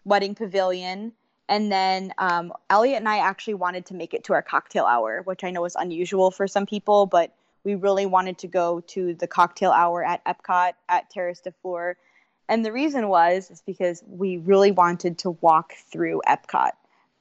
wedding 0.05 0.35
pavilion. 0.35 1.12
And 1.49 1.71
then 1.71 2.12
um, 2.19 2.53
Elliot 2.69 2.99
and 2.99 3.09
I 3.09 3.19
actually 3.19 3.55
wanted 3.55 3.87
to 3.87 3.95
make 3.95 4.14
it 4.14 4.25
to 4.25 4.35
our 4.35 4.43
cocktail 4.43 4.85
hour, 4.85 5.23
which 5.25 5.43
I 5.43 5.51
know 5.51 5.64
is 5.64 5.75
unusual 5.75 6.31
for 6.31 6.47
some 6.47 6.66
people, 6.66 7.07
but 7.07 7.35
we 7.64 7.75
really 7.75 8.07
wanted 8.07 8.38
to 8.38 8.47
go 8.47 8.81
to 8.88 9.14
the 9.14 9.27
cocktail 9.27 9.71
hour 9.71 10.05
at 10.05 10.25
Epcot 10.25 10.73
at 10.88 11.11
Terrace 11.11 11.40
des 11.40 11.53
Fleurs. 11.62 11.97
And 12.49 12.64
the 12.64 12.73
reason 12.73 13.09
was 13.09 13.51
is 13.51 13.62
because 13.64 14.03
we 14.07 14.37
really 14.38 14.71
wanted 14.71 15.19
to 15.19 15.31
walk 15.31 15.75
through 15.90 16.23
Epcot. 16.27 16.73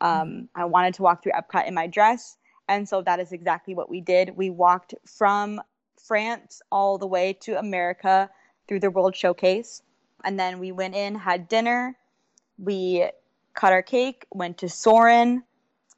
Um, 0.02 0.48
I 0.56 0.66
wanted 0.66 0.94
to 0.96 1.02
walk 1.04 1.24
through 1.24 1.34
Epcot 1.34 1.68
in 1.68 1.74
my 1.74 1.88
dress. 1.88 2.38
And 2.68 2.88
so 2.88 3.02
that 3.02 3.20
is 3.20 3.32
exactly 3.32 3.74
what 3.74 3.90
we 3.90 4.00
did. 4.00 4.38
We 4.38 4.50
walked 4.50 4.94
from 5.06 5.62
France 5.98 6.62
all 6.72 6.98
the 6.98 7.08
way 7.08 7.34
to 7.42 7.60
America 7.60 8.30
through 8.68 8.80
the 8.80 8.92
World 8.92 9.16
Showcase. 9.16 9.82
And 10.24 10.40
then 10.40 10.60
we 10.60 10.72
went 10.72 10.96
in, 10.96 11.16
had 11.16 11.48
dinner. 11.48 11.96
We 12.58 13.10
cut 13.54 13.74
our 13.74 13.82
cake, 13.82 14.26
went 14.32 14.58
to 14.60 14.70
Soarin', 14.70 15.44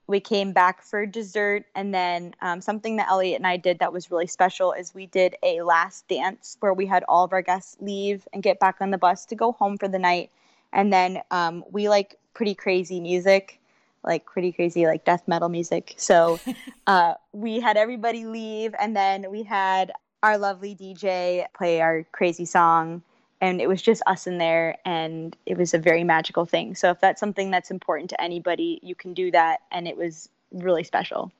We 0.07 0.19
came 0.19 0.51
back 0.51 0.83
for 0.83 1.05
dessert. 1.05 1.65
And 1.75 1.93
then 1.93 2.33
um, 2.41 2.61
something 2.61 2.97
that 2.97 3.09
Elliot 3.09 3.37
and 3.37 3.47
I 3.47 3.57
did 3.57 3.79
that 3.79 3.93
was 3.93 4.11
really 4.11 4.27
special 4.27 4.73
is 4.73 4.93
we 4.93 5.05
did 5.05 5.35
a 5.43 5.61
last 5.61 6.07
dance 6.07 6.57
where 6.59 6.73
we 6.73 6.85
had 6.85 7.03
all 7.07 7.23
of 7.23 7.33
our 7.33 7.41
guests 7.41 7.77
leave 7.79 8.27
and 8.33 8.43
get 8.43 8.59
back 8.59 8.77
on 8.81 8.91
the 8.91 8.97
bus 8.97 9.25
to 9.27 9.35
go 9.35 9.51
home 9.53 9.77
for 9.77 9.87
the 9.87 9.99
night. 9.99 10.31
And 10.73 10.91
then 10.91 11.21
um, 11.31 11.63
we 11.71 11.87
like 11.89 12.17
pretty 12.33 12.55
crazy 12.55 12.99
music 12.99 13.59
like 14.03 14.25
pretty 14.25 14.51
crazy 14.51 14.85
like 14.85 15.05
death 15.05 15.27
metal 15.27 15.49
music 15.49 15.93
so 15.97 16.39
uh, 16.87 17.13
we 17.33 17.59
had 17.59 17.77
everybody 17.77 18.25
leave 18.25 18.73
and 18.79 18.95
then 18.95 19.29
we 19.29 19.43
had 19.43 19.91
our 20.23 20.37
lovely 20.37 20.75
dj 20.75 21.45
play 21.53 21.81
our 21.81 22.05
crazy 22.11 22.45
song 22.45 23.01
and 23.41 23.59
it 23.59 23.67
was 23.67 23.81
just 23.81 24.03
us 24.05 24.27
in 24.27 24.37
there 24.37 24.77
and 24.85 25.35
it 25.47 25.57
was 25.57 25.73
a 25.73 25.79
very 25.79 26.03
magical 26.03 26.45
thing. 26.45 26.75
So 26.75 26.91
if 26.91 27.01
that's 27.01 27.19
something 27.19 27.49
that's 27.49 27.71
important 27.71 28.11
to 28.11 28.21
anybody 28.21 28.79
you 28.83 28.95
can 28.95 29.13
do 29.13 29.31
that 29.31 29.61
and 29.71 29.87
it 29.87 29.97
was 29.97 30.29
really 30.51 30.83
special. 30.83 31.31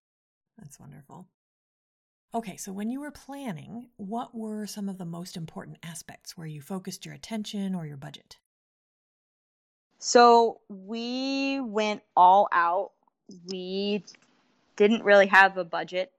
That's 0.57 0.79
wonderful. 0.79 1.27
Okay 2.33 2.57
so 2.57 2.71
when 2.71 2.89
you 2.89 2.99
were 2.99 3.11
planning 3.11 3.89
what 3.97 4.35
were 4.35 4.65
some 4.65 4.89
of 4.89 4.97
the 4.97 5.05
most 5.05 5.37
important 5.37 5.77
aspects 5.83 6.35
where 6.35 6.47
you 6.47 6.61
focused 6.61 7.05
your 7.05 7.13
attention 7.13 7.75
or 7.75 7.85
your 7.85 7.97
budget? 7.97 8.37
So 9.99 10.61
we 10.67 11.59
went 11.61 12.01
all 12.17 12.47
out. 12.51 12.91
We 13.47 14.03
didn't 14.75 15.03
really 15.03 15.27
have 15.27 15.57
a 15.57 15.63
budget 15.63 16.11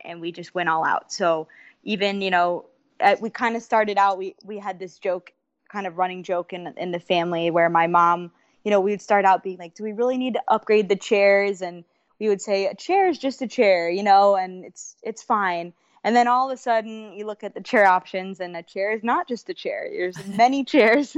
and 0.00 0.20
we 0.20 0.32
just 0.32 0.54
went 0.54 0.70
all 0.70 0.84
out. 0.84 1.12
So 1.12 1.48
even 1.84 2.22
you 2.22 2.30
know 2.30 2.66
uh, 3.02 3.16
we 3.20 3.30
kind 3.30 3.56
of 3.56 3.62
started 3.62 3.98
out 3.98 4.18
we 4.18 4.34
we 4.44 4.58
had 4.58 4.78
this 4.78 4.98
joke 4.98 5.32
kind 5.70 5.86
of 5.86 5.98
running 5.98 6.22
joke 6.22 6.52
in 6.52 6.72
in 6.76 6.92
the 6.92 7.00
family 7.00 7.50
where 7.50 7.68
my 7.68 7.86
mom 7.86 8.30
you 8.64 8.70
know 8.70 8.80
we 8.80 8.90
would 8.90 9.02
start 9.02 9.24
out 9.24 9.42
being 9.42 9.58
like 9.58 9.74
do 9.74 9.82
we 9.82 9.92
really 9.92 10.16
need 10.16 10.34
to 10.34 10.42
upgrade 10.48 10.88
the 10.88 10.96
chairs? 10.96 11.62
And 11.62 11.84
we 12.20 12.28
would 12.28 12.40
say 12.40 12.66
a 12.66 12.74
chair 12.74 13.08
is 13.08 13.18
just 13.18 13.42
a 13.42 13.48
chair 13.48 13.90
you 13.90 14.02
know 14.02 14.36
and 14.36 14.64
it's 14.64 14.96
it's 15.02 15.22
fine. 15.22 15.72
And 16.04 16.16
then 16.16 16.26
all 16.26 16.50
of 16.50 16.54
a 16.54 16.60
sudden 16.60 17.12
you 17.12 17.26
look 17.26 17.44
at 17.44 17.54
the 17.54 17.60
chair 17.60 17.86
options 17.86 18.40
and 18.40 18.56
a 18.56 18.62
chair 18.62 18.92
is 18.92 19.04
not 19.04 19.28
just 19.28 19.48
a 19.50 19.54
chair 19.54 19.88
there's 19.90 20.26
many 20.36 20.64
chairs. 20.64 21.16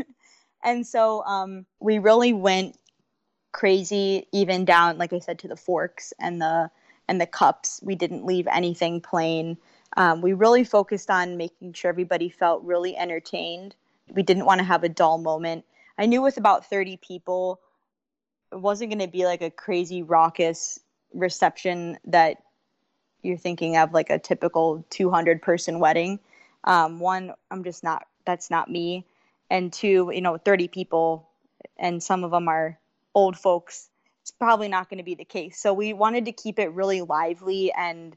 And 0.62 0.86
so 0.86 1.22
um, 1.24 1.66
we 1.78 1.98
really 1.98 2.32
went 2.32 2.78
crazy 3.52 4.26
even 4.32 4.64
down 4.64 4.98
like 4.98 5.12
i 5.12 5.20
said 5.20 5.38
to 5.38 5.46
the 5.46 5.54
forks 5.54 6.12
and 6.18 6.42
the 6.42 6.68
and 7.08 7.20
the 7.20 7.26
cups. 7.26 7.80
We 7.82 7.94
didn't 7.94 8.24
leave 8.24 8.46
anything 8.50 9.00
plain 9.00 9.58
um, 9.96 10.20
we 10.20 10.32
really 10.32 10.64
focused 10.64 11.10
on 11.10 11.36
making 11.36 11.72
sure 11.72 11.88
everybody 11.88 12.28
felt 12.28 12.62
really 12.62 12.96
entertained. 12.96 13.74
We 14.12 14.22
didn't 14.22 14.44
want 14.44 14.58
to 14.58 14.64
have 14.64 14.84
a 14.84 14.88
dull 14.88 15.18
moment. 15.18 15.64
I 15.98 16.06
knew 16.06 16.22
with 16.22 16.36
about 16.36 16.68
30 16.68 16.96
people, 16.98 17.60
it 18.52 18.60
wasn't 18.60 18.90
going 18.90 19.00
to 19.00 19.10
be 19.10 19.24
like 19.24 19.42
a 19.42 19.50
crazy 19.50 20.02
raucous 20.02 20.80
reception 21.12 21.98
that 22.06 22.38
you're 23.22 23.38
thinking 23.38 23.76
of 23.76 23.92
like 23.92 24.10
a 24.10 24.18
typical 24.18 24.84
200 24.90 25.40
person 25.40 25.78
wedding. 25.78 26.18
Um, 26.64 26.98
one, 26.98 27.32
I'm 27.50 27.64
just 27.64 27.84
not, 27.84 28.06
that's 28.26 28.50
not 28.50 28.70
me. 28.70 29.06
And 29.50 29.72
two, 29.72 30.10
you 30.12 30.20
know, 30.20 30.36
30 30.36 30.68
people, 30.68 31.28
and 31.78 32.02
some 32.02 32.24
of 32.24 32.30
them 32.30 32.48
are 32.48 32.78
old 33.14 33.36
folks. 33.36 33.88
It's 34.22 34.30
probably 34.30 34.68
not 34.68 34.88
going 34.88 34.98
to 34.98 35.04
be 35.04 35.14
the 35.14 35.24
case. 35.24 35.58
So 35.58 35.72
we 35.72 35.92
wanted 35.92 36.24
to 36.24 36.32
keep 36.32 36.58
it 36.58 36.72
really 36.72 37.02
lively 37.02 37.72
and 37.72 38.16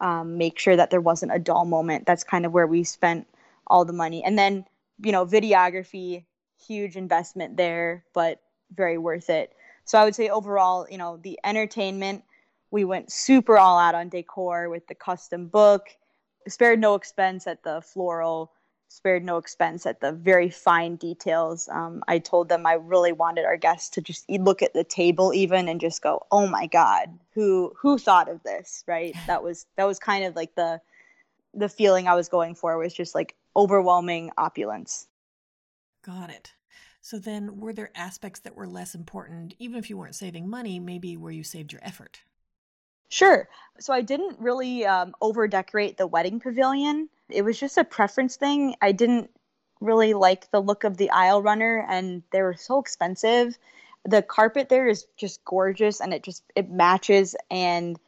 um, 0.00 0.38
make 0.38 0.58
sure 0.58 0.76
that 0.76 0.90
there 0.90 1.00
wasn't 1.00 1.34
a 1.34 1.38
dull 1.38 1.64
moment. 1.64 2.06
That's 2.06 2.24
kind 2.24 2.46
of 2.46 2.52
where 2.52 2.66
we 2.66 2.84
spent 2.84 3.26
all 3.66 3.84
the 3.84 3.92
money. 3.92 4.22
And 4.22 4.38
then, 4.38 4.64
you 5.02 5.12
know, 5.12 5.24
videography, 5.26 6.24
huge 6.66 6.96
investment 6.96 7.56
there, 7.56 8.04
but 8.14 8.40
very 8.74 8.98
worth 8.98 9.30
it. 9.30 9.52
So 9.84 9.98
I 9.98 10.04
would 10.04 10.14
say 10.14 10.28
overall, 10.28 10.86
you 10.90 10.98
know, 10.98 11.18
the 11.22 11.38
entertainment, 11.44 12.24
we 12.70 12.84
went 12.84 13.12
super 13.12 13.58
all 13.58 13.78
out 13.78 13.94
on 13.94 14.08
decor 14.08 14.68
with 14.68 14.86
the 14.86 14.94
custom 14.94 15.46
book, 15.46 15.88
spared 16.48 16.80
no 16.80 16.94
expense 16.94 17.46
at 17.46 17.62
the 17.62 17.80
floral 17.82 18.52
spared 18.94 19.24
no 19.24 19.38
expense 19.38 19.86
at 19.86 20.00
the 20.00 20.12
very 20.12 20.48
fine 20.48 20.94
details. 20.94 21.68
Um, 21.68 22.04
I 22.06 22.20
told 22.20 22.48
them 22.48 22.64
I 22.64 22.74
really 22.74 23.10
wanted 23.10 23.44
our 23.44 23.56
guests 23.56 23.90
to 23.90 24.00
just 24.00 24.30
look 24.30 24.62
at 24.62 24.72
the 24.72 24.84
table 24.84 25.34
even 25.34 25.68
and 25.68 25.80
just 25.80 26.00
go, 26.00 26.24
"Oh 26.30 26.46
my 26.46 26.66
God, 26.66 27.18
who 27.34 27.72
who 27.76 27.98
thought 27.98 28.28
of 28.28 28.42
this?" 28.44 28.84
Right? 28.86 29.16
That 29.26 29.42
was 29.42 29.66
that 29.76 29.84
was 29.84 29.98
kind 29.98 30.24
of 30.24 30.36
like 30.36 30.54
the 30.54 30.80
the 31.52 31.68
feeling 31.68 32.06
I 32.06 32.14
was 32.14 32.28
going 32.28 32.54
for 32.54 32.78
was 32.78 32.94
just 32.94 33.14
like 33.14 33.34
overwhelming 33.56 34.30
opulence. 34.38 35.08
Got 36.02 36.30
it. 36.30 36.52
So 37.00 37.18
then, 37.18 37.58
were 37.58 37.72
there 37.72 37.90
aspects 37.96 38.40
that 38.40 38.54
were 38.54 38.68
less 38.68 38.94
important, 38.94 39.54
even 39.58 39.76
if 39.76 39.90
you 39.90 39.98
weren't 39.98 40.14
saving 40.14 40.48
money, 40.48 40.78
maybe 40.78 41.16
where 41.16 41.32
you 41.32 41.42
saved 41.42 41.72
your 41.72 41.82
effort? 41.84 42.20
Sure. 43.08 43.48
So 43.80 43.92
I 43.92 44.02
didn't 44.02 44.38
really 44.38 44.86
um, 44.86 45.14
over 45.20 45.46
decorate 45.48 45.96
the 45.96 46.06
wedding 46.06 46.40
pavilion. 46.40 47.08
It 47.28 47.42
was 47.42 47.58
just 47.58 47.78
a 47.78 47.84
preference 47.84 48.36
thing. 48.36 48.74
I 48.80 48.92
didn't 48.92 49.30
really 49.80 50.14
like 50.14 50.50
the 50.50 50.60
look 50.60 50.84
of 50.84 50.96
the 50.96 51.10
aisle 51.10 51.42
runner, 51.42 51.84
and 51.88 52.22
they 52.30 52.42
were 52.42 52.54
so 52.54 52.78
expensive. 52.78 53.56
The 54.04 54.22
carpet 54.22 54.68
there 54.68 54.86
is 54.86 55.06
just 55.16 55.44
gorgeous, 55.44 56.00
and 56.00 56.12
it 56.12 56.22
just 56.22 56.42
it 56.54 56.70
matches. 56.70 57.34
And 57.50 57.98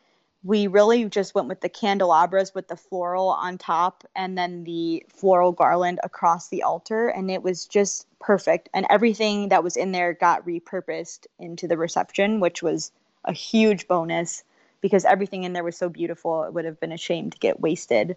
we 0.43 0.67
really 0.69 1.07
just 1.07 1.35
went 1.35 1.49
with 1.49 1.61
the 1.61 1.69
candelabras 1.69 2.55
with 2.55 2.69
the 2.69 2.77
floral 2.77 3.29
on 3.29 3.59
top, 3.59 4.05
and 4.15 4.37
then 4.37 4.65
the 4.65 5.05
floral 5.09 5.53
garland 5.53 5.99
across 6.05 6.49
the 6.49 6.63
altar, 6.63 7.09
and 7.09 7.31
it 7.31 7.43
was 7.43 7.67
just 7.67 8.07
perfect. 8.21 8.69
And 8.75 8.87
everything 8.91 9.49
that 9.49 9.65
was 9.65 9.77
in 9.77 9.93
there 9.93 10.13
got 10.13 10.47
repurposed 10.47 11.27
into 11.39 11.67
the 11.67 11.79
reception, 11.79 12.41
which 12.41 12.63
was 12.63 12.93
a 13.25 13.33
huge 13.33 13.89
bonus 13.89 14.45
because 14.81 15.05
everything 15.05 15.45
in 15.45 15.53
there 15.53 15.65
was 15.65 15.77
so 15.77 15.89
beautiful. 15.89 16.45
It 16.45 16.53
would 16.53 16.65
have 16.65 16.79
been 16.79 16.93
a 16.93 16.99
shame 16.99 17.31
to 17.31 17.39
get 17.39 17.61
wasted. 17.61 18.17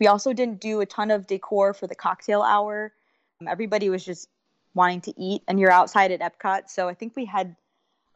We 0.00 0.06
also 0.06 0.32
didn't 0.32 0.60
do 0.60 0.80
a 0.80 0.86
ton 0.86 1.10
of 1.10 1.26
decor 1.26 1.74
for 1.74 1.86
the 1.86 1.94
cocktail 1.94 2.42
hour. 2.42 2.92
Um, 3.40 3.46
everybody 3.46 3.90
was 3.90 4.04
just 4.04 4.28
wanting 4.74 5.02
to 5.02 5.20
eat, 5.20 5.42
and 5.46 5.60
you're 5.60 5.70
outside 5.70 6.10
at 6.10 6.20
Epcot. 6.20 6.68
So 6.68 6.88
I 6.88 6.94
think 6.94 7.14
we 7.14 7.26
had 7.26 7.54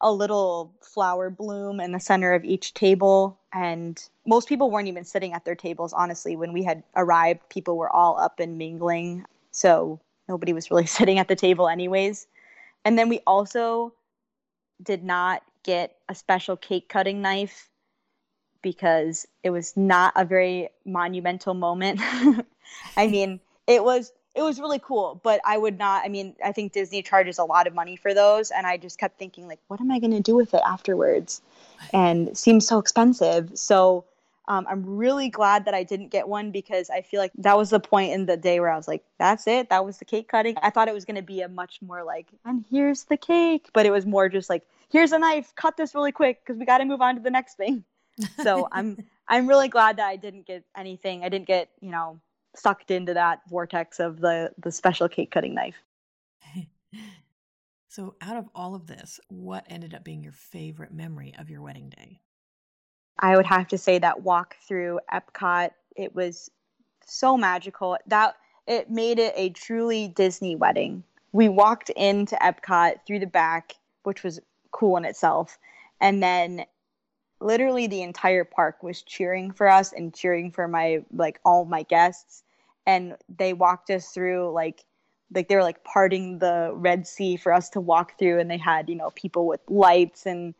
a 0.00 0.10
little 0.10 0.74
flower 0.82 1.30
bloom 1.30 1.80
in 1.80 1.92
the 1.92 2.00
center 2.00 2.32
of 2.34 2.44
each 2.44 2.74
table. 2.74 3.38
And 3.52 4.02
most 4.26 4.48
people 4.48 4.70
weren't 4.70 4.88
even 4.88 5.04
sitting 5.04 5.32
at 5.32 5.44
their 5.44 5.54
tables, 5.54 5.92
honestly. 5.92 6.36
When 6.36 6.52
we 6.52 6.62
had 6.62 6.82
arrived, 6.96 7.48
people 7.48 7.76
were 7.76 7.94
all 7.94 8.18
up 8.18 8.40
and 8.40 8.58
mingling. 8.58 9.24
So 9.50 10.00
nobody 10.28 10.52
was 10.52 10.70
really 10.70 10.86
sitting 10.98 11.18
at 11.18 11.28
the 11.28 11.36
table 11.36 11.68
anyways. 11.68 12.26
And 12.84 12.98
then 12.98 13.08
we 13.08 13.20
also 13.26 13.94
did 14.82 15.04
not 15.04 15.42
get 15.62 15.96
a 16.08 16.14
special 16.14 16.56
cake 16.56 16.88
cutting 16.88 17.22
knife 17.22 17.70
because 18.64 19.28
it 19.44 19.50
was 19.50 19.76
not 19.76 20.12
a 20.16 20.24
very 20.24 20.70
monumental 20.84 21.54
moment. 21.54 22.00
I 22.96 23.06
mean, 23.06 23.38
it 23.68 23.84
was 23.84 24.12
it 24.34 24.42
was 24.42 24.58
really 24.58 24.80
cool, 24.80 25.20
but 25.22 25.40
I 25.44 25.56
would 25.56 25.78
not 25.78 26.04
I 26.04 26.08
mean, 26.08 26.34
I 26.44 26.50
think 26.50 26.72
Disney 26.72 27.02
charges 27.02 27.38
a 27.38 27.44
lot 27.44 27.68
of 27.68 27.74
money 27.74 27.94
for 27.94 28.14
those 28.14 28.50
and 28.50 28.66
I 28.66 28.78
just 28.78 28.98
kept 28.98 29.18
thinking 29.18 29.46
like 29.46 29.60
what 29.68 29.80
am 29.80 29.92
I 29.92 30.00
going 30.00 30.10
to 30.12 30.20
do 30.20 30.34
with 30.34 30.54
it 30.54 30.62
afterwards? 30.66 31.42
And 31.92 32.28
it 32.28 32.36
seems 32.36 32.66
so 32.66 32.78
expensive. 32.78 33.50
So 33.54 34.06
um, 34.48 34.66
I'm 34.68 34.84
really 34.84 35.28
glad 35.28 35.66
that 35.66 35.74
I 35.74 35.84
didn't 35.84 36.08
get 36.08 36.26
one 36.26 36.50
because 36.50 36.90
I 36.90 37.02
feel 37.02 37.20
like 37.20 37.32
that 37.36 37.56
was 37.56 37.70
the 37.70 37.80
point 37.80 38.12
in 38.12 38.26
the 38.26 38.36
day 38.36 38.60
where 38.60 38.70
I 38.70 38.76
was 38.76 38.88
like, 38.88 39.04
that's 39.18 39.46
it. 39.46 39.70
That 39.70 39.84
was 39.84 39.98
the 39.98 40.04
cake 40.04 40.28
cutting. 40.28 40.56
I 40.62 40.70
thought 40.70 40.88
it 40.88 40.94
was 40.94 41.04
going 41.04 41.16
to 41.16 41.22
be 41.22 41.40
a 41.40 41.48
much 41.48 41.80
more 41.80 42.02
like, 42.02 42.26
and 42.44 42.64
here's 42.70 43.04
the 43.04 43.16
cake. 43.16 43.68
But 43.72 43.86
it 43.86 43.90
was 43.90 44.04
more 44.04 44.28
just 44.28 44.50
like, 44.50 44.66
here's 44.90 45.12
a 45.12 45.18
knife, 45.18 45.54
cut 45.56 45.78
this 45.78 45.94
really 45.94 46.12
quick 46.12 46.40
because 46.44 46.58
we 46.58 46.66
got 46.66 46.78
to 46.78 46.84
move 46.84 47.00
on 47.00 47.14
to 47.14 47.22
the 47.22 47.30
next 47.30 47.56
thing. 47.56 47.84
So 48.42 48.68
I'm 48.72 48.98
I'm 49.28 49.48
really 49.48 49.68
glad 49.68 49.96
that 49.96 50.06
I 50.06 50.16
didn't 50.16 50.46
get 50.46 50.64
anything. 50.76 51.24
I 51.24 51.28
didn't 51.28 51.46
get 51.46 51.70
you 51.80 51.90
know 51.90 52.20
sucked 52.56 52.90
into 52.90 53.14
that 53.14 53.40
vortex 53.48 54.00
of 54.00 54.20
the 54.20 54.52
the 54.58 54.72
special 54.72 55.08
cake 55.08 55.30
cutting 55.30 55.54
knife. 55.54 55.76
so 57.88 58.14
out 58.20 58.36
of 58.36 58.48
all 58.54 58.74
of 58.74 58.86
this, 58.86 59.20
what 59.28 59.64
ended 59.68 59.94
up 59.94 60.04
being 60.04 60.22
your 60.22 60.32
favorite 60.32 60.92
memory 60.92 61.34
of 61.38 61.50
your 61.50 61.62
wedding 61.62 61.88
day? 61.90 62.20
I 63.18 63.36
would 63.36 63.46
have 63.46 63.68
to 63.68 63.78
say 63.78 63.98
that 63.98 64.22
walk 64.22 64.56
through 64.66 65.00
Epcot. 65.12 65.70
It 65.96 66.14
was 66.14 66.50
so 67.06 67.36
magical. 67.36 67.96
That 68.06 68.34
it 68.66 68.90
made 68.90 69.18
it 69.18 69.34
a 69.36 69.50
truly 69.50 70.08
Disney 70.08 70.56
wedding. 70.56 71.04
We 71.32 71.48
walked 71.48 71.90
into 71.90 72.36
Epcot 72.36 73.06
through 73.06 73.20
the 73.20 73.26
back, 73.26 73.74
which 74.04 74.22
was 74.22 74.40
cool 74.70 74.96
in 74.96 75.04
itself. 75.04 75.58
And 76.00 76.22
then 76.22 76.64
literally 77.44 77.86
the 77.86 78.02
entire 78.02 78.44
park 78.44 78.82
was 78.82 79.02
cheering 79.02 79.52
for 79.52 79.68
us 79.68 79.92
and 79.92 80.14
cheering 80.14 80.50
for 80.50 80.66
my 80.66 81.04
like 81.12 81.38
all 81.44 81.66
my 81.66 81.82
guests. 81.82 82.42
And 82.86 83.16
they 83.28 83.52
walked 83.52 83.90
us 83.90 84.08
through 84.08 84.50
like 84.52 84.84
like 85.32 85.48
they 85.48 85.56
were 85.56 85.62
like 85.62 85.84
parting 85.84 86.38
the 86.38 86.70
red 86.74 87.06
sea 87.06 87.36
for 87.36 87.52
us 87.52 87.68
to 87.70 87.80
walk 87.80 88.18
through 88.18 88.40
and 88.40 88.50
they 88.50 88.56
had 88.56 88.88
you 88.88 88.94
know 88.94 89.10
people 89.10 89.46
with 89.46 89.60
lights 89.68 90.26
and 90.26 90.54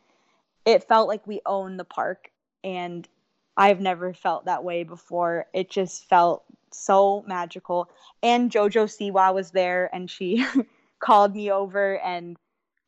it 0.65 0.83
felt 0.83 1.07
like 1.07 1.25
we 1.27 1.41
owned 1.45 1.79
the 1.79 1.85
park. 1.85 2.31
And 2.63 3.07
i've 3.57 3.79
never 3.81 4.13
felt 4.13 4.45
that 4.45 4.63
way 4.63 4.83
before. 4.83 5.47
It 5.53 5.71
just 5.71 6.07
felt 6.07 6.43
so 6.71 7.23
magical. 7.27 7.89
And 8.21 8.51
jojo 8.51 8.85
siwa 8.85 9.33
was 9.33 9.51
there 9.51 9.89
and 9.91 10.09
she 10.09 10.45
called 10.99 11.33
me 11.35 11.51
over 11.51 11.99
and 11.99 12.37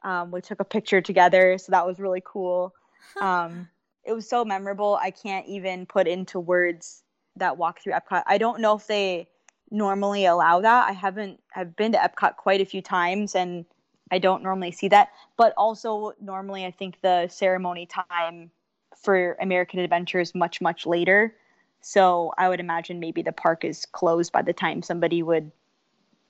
um, 0.04 0.30
we 0.30 0.42
took 0.42 0.60
a 0.60 0.66
picture 0.66 1.02
together. 1.02 1.58
So 1.58 1.72
that 1.72 1.88
was 1.88 2.00
really 2.00 2.22
cool. 2.24 2.76
Um, 3.22 3.68
it 4.08 4.14
was 4.14 4.28
so 4.28 4.46
memorable. 4.46 4.98
I 5.02 5.12
can't 5.12 5.46
even 5.48 5.86
put 5.86 6.08
into 6.08 6.40
words 6.40 7.04
that 7.36 7.58
walk 7.58 7.82
through 7.82 7.94
Epcot. 7.94 8.24
I 8.26 8.38
don't 8.38 8.62
know 8.62 8.76
if 8.76 8.88
they 8.88 9.28
normally 9.70 10.26
allow 10.26 10.62
that. 10.62 10.90
I 10.90 10.94
haven't 10.94 11.42
I've 11.56 11.76
been 11.76 11.92
to 11.92 11.98
Epcot 11.98 12.38
quite 12.38 12.62
a 12.62 12.66
few 12.66 12.82
times 12.82 13.36
and 13.36 13.66
I 14.10 14.20
don't 14.20 14.42
normally 14.42 14.72
see 14.72 14.88
that. 14.88 15.10
But 15.36 15.54
also 15.58 16.14
normally 16.22 16.66
I 16.66 16.72
think 16.72 17.02
the 17.02 17.28
ceremony 17.28 17.86
time 17.86 18.50
for 18.96 19.38
American 19.42 19.80
Adventure 19.80 20.22
is 20.22 20.34
much, 20.34 20.62
much 20.62 20.86
later. 20.86 21.36
So 21.82 22.34
I 22.38 22.48
would 22.48 22.62
imagine 22.62 23.00
maybe 23.00 23.22
the 23.22 23.34
park 23.34 23.66
is 23.66 23.86
closed 23.86 24.32
by 24.32 24.42
the 24.42 24.54
time 24.54 24.82
somebody 24.82 25.22
would 25.22 25.52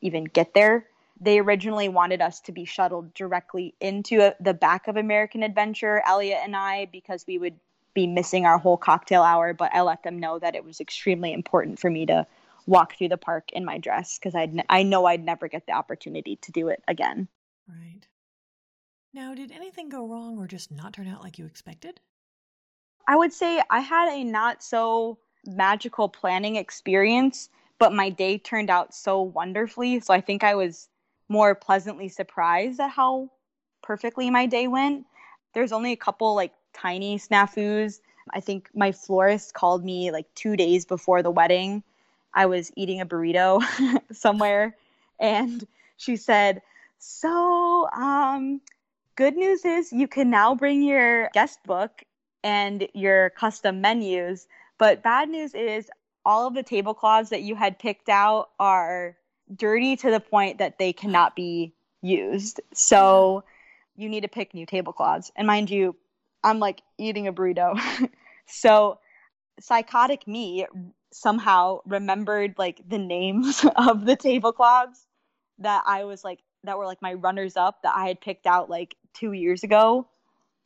even 0.02 0.26
get 0.26 0.54
there. 0.56 0.88
They 1.20 1.40
originally 1.40 1.90
wanted 1.90 2.22
us 2.22 2.40
to 2.42 2.52
be 2.52 2.66
shuttled 2.66 3.13
directly 3.13 3.74
into 3.80 4.34
the 4.40 4.54
back 4.54 4.88
of 4.88 4.98
American 4.98 5.42
Adventure, 5.42 6.04
Elliot 6.06 6.40
and 6.44 6.56
I, 6.56 6.86
because 6.92 7.26
we 7.28 7.40
would 7.40 7.56
be 7.97 8.05
missing 8.05 8.45
our 8.45 8.60
whole 8.60 8.77
cocktail 8.77 9.23
hour, 9.23 9.55
but 9.55 9.73
I 9.73 9.81
let 9.81 10.03
them 10.03 10.19
know 10.19 10.38
that 10.38 10.53
it 10.53 10.63
was 10.63 10.79
extremely 10.79 11.33
important 11.33 11.79
for 11.79 11.89
me 11.89 12.05
to 12.05 12.27
walk 12.67 12.95
through 12.95 13.10
the 13.10 13.17
park 13.17 13.51
in 13.53 13.65
my 13.65 13.79
dress 13.79 14.19
because 14.19 14.36
I 14.36 14.47
I 14.69 14.83
know 14.83 15.05
I'd 15.05 15.25
never 15.25 15.47
get 15.47 15.65
the 15.65 15.73
opportunity 15.73 16.36
to 16.43 16.51
do 16.51 16.67
it 16.67 16.83
again. 16.88 17.27
Right. 17.67 18.07
Now, 19.13 19.33
did 19.33 19.51
anything 19.51 19.89
go 19.89 20.07
wrong 20.07 20.38
or 20.38 20.45
just 20.45 20.71
not 20.71 20.93
turn 20.93 21.07
out 21.07 21.23
like 21.23 21.39
you 21.39 21.47
expected? 21.47 21.99
I 23.07 23.15
would 23.15 23.33
say 23.33 23.63
I 23.71 23.79
had 23.79 24.13
a 24.13 24.23
not 24.23 24.62
so 24.62 25.17
magical 25.47 26.07
planning 26.07 26.55
experience, 26.55 27.49
but 27.79 27.93
my 27.93 28.12
day 28.12 28.38
turned 28.38 28.69
out 28.69 28.93
so 28.93 29.23
wonderfully. 29.23 30.01
So 30.01 30.13
I 30.13 30.21
think 30.21 30.43
I 30.43 30.53
was 30.53 30.88
more 31.29 31.55
pleasantly 31.55 32.10
surprised 32.10 32.79
at 32.79 32.91
how 32.91 33.31
perfectly 33.81 34.29
my 34.29 34.45
day 34.45 34.67
went. 34.67 35.07
There's 35.55 35.71
only 35.71 35.93
a 35.93 35.97
couple 35.97 36.36
like 36.36 36.53
tiny 36.80 37.18
snafus. 37.18 38.00
I 38.34 38.40
think 38.40 38.70
my 38.74 38.92
florist 38.92 39.54
called 39.54 39.84
me 39.84 40.12
like 40.12 40.26
two 40.36 40.56
days 40.56 40.86
before 40.86 41.24
the 41.24 41.32
wedding. 41.32 41.84
I 42.34 42.46
was 42.46 42.72
eating 42.76 43.02
a 43.02 43.06
burrito 43.06 43.63
somewhere, 44.12 44.76
and 45.20 45.66
she 45.98 46.18
said, 46.18 46.62
So, 47.00 47.90
um, 47.90 48.62
good 49.16 49.36
news 49.36 49.66
is 49.66 49.92
you 49.92 50.08
can 50.08 50.30
now 50.30 50.56
bring 50.56 50.84
your 50.84 51.30
guest 51.34 51.60
book 51.66 52.04
and 52.44 52.88
your 52.94 53.32
custom 53.32 53.82
menus. 53.82 54.48
But 54.78 55.04
bad 55.04 55.30
news 55.30 55.54
is 55.54 55.90
all 56.26 56.48
of 56.48 56.54
the 56.54 56.63
tablecloths 56.63 57.30
that 57.30 57.42
you 57.42 57.56
had 57.56 57.80
picked 57.80 58.10
out 58.10 58.50
are 58.60 59.18
dirty 59.54 59.96
to 59.96 60.12
the 60.12 60.20
point 60.20 60.60
that 60.60 60.78
they 60.78 60.94
cannot 60.94 61.36
be 61.36 61.74
used. 62.02 62.62
So 62.74 63.44
you 63.96 64.10
need 64.10 64.22
to 64.22 64.28
pick 64.28 64.54
new 64.54 64.66
tablecloths. 64.66 65.32
And 65.36 65.48
mind 65.48 65.70
you, 65.70 65.96
I'm 66.43 66.60
like 66.60 66.82
eating 66.97 67.28
a 67.28 67.34
burrito. 67.34 67.80
so 68.47 69.00
psychotic 69.60 70.28
me 70.28 70.65
somehow 71.12 71.80
remembered 71.86 72.56
like 72.58 72.82
the 72.88 72.97
names 72.97 73.65
of 73.76 74.06
the 74.06 74.15
tablecloths 74.15 75.06
that 75.60 75.84
I 75.86 76.04
was 76.04 76.23
like 76.23 76.39
that 76.63 76.78
were 76.78 76.86
like 76.86 77.02
my 77.02 77.13
runners 77.13 77.58
up 77.58 77.82
that 77.84 77.95
I 77.95 78.08
had 78.08 78.21
picked 78.21 78.45
out 78.45 78.69
like 78.69 78.95
2 79.13 79.32
years 79.32 79.63
ago. 79.63 80.08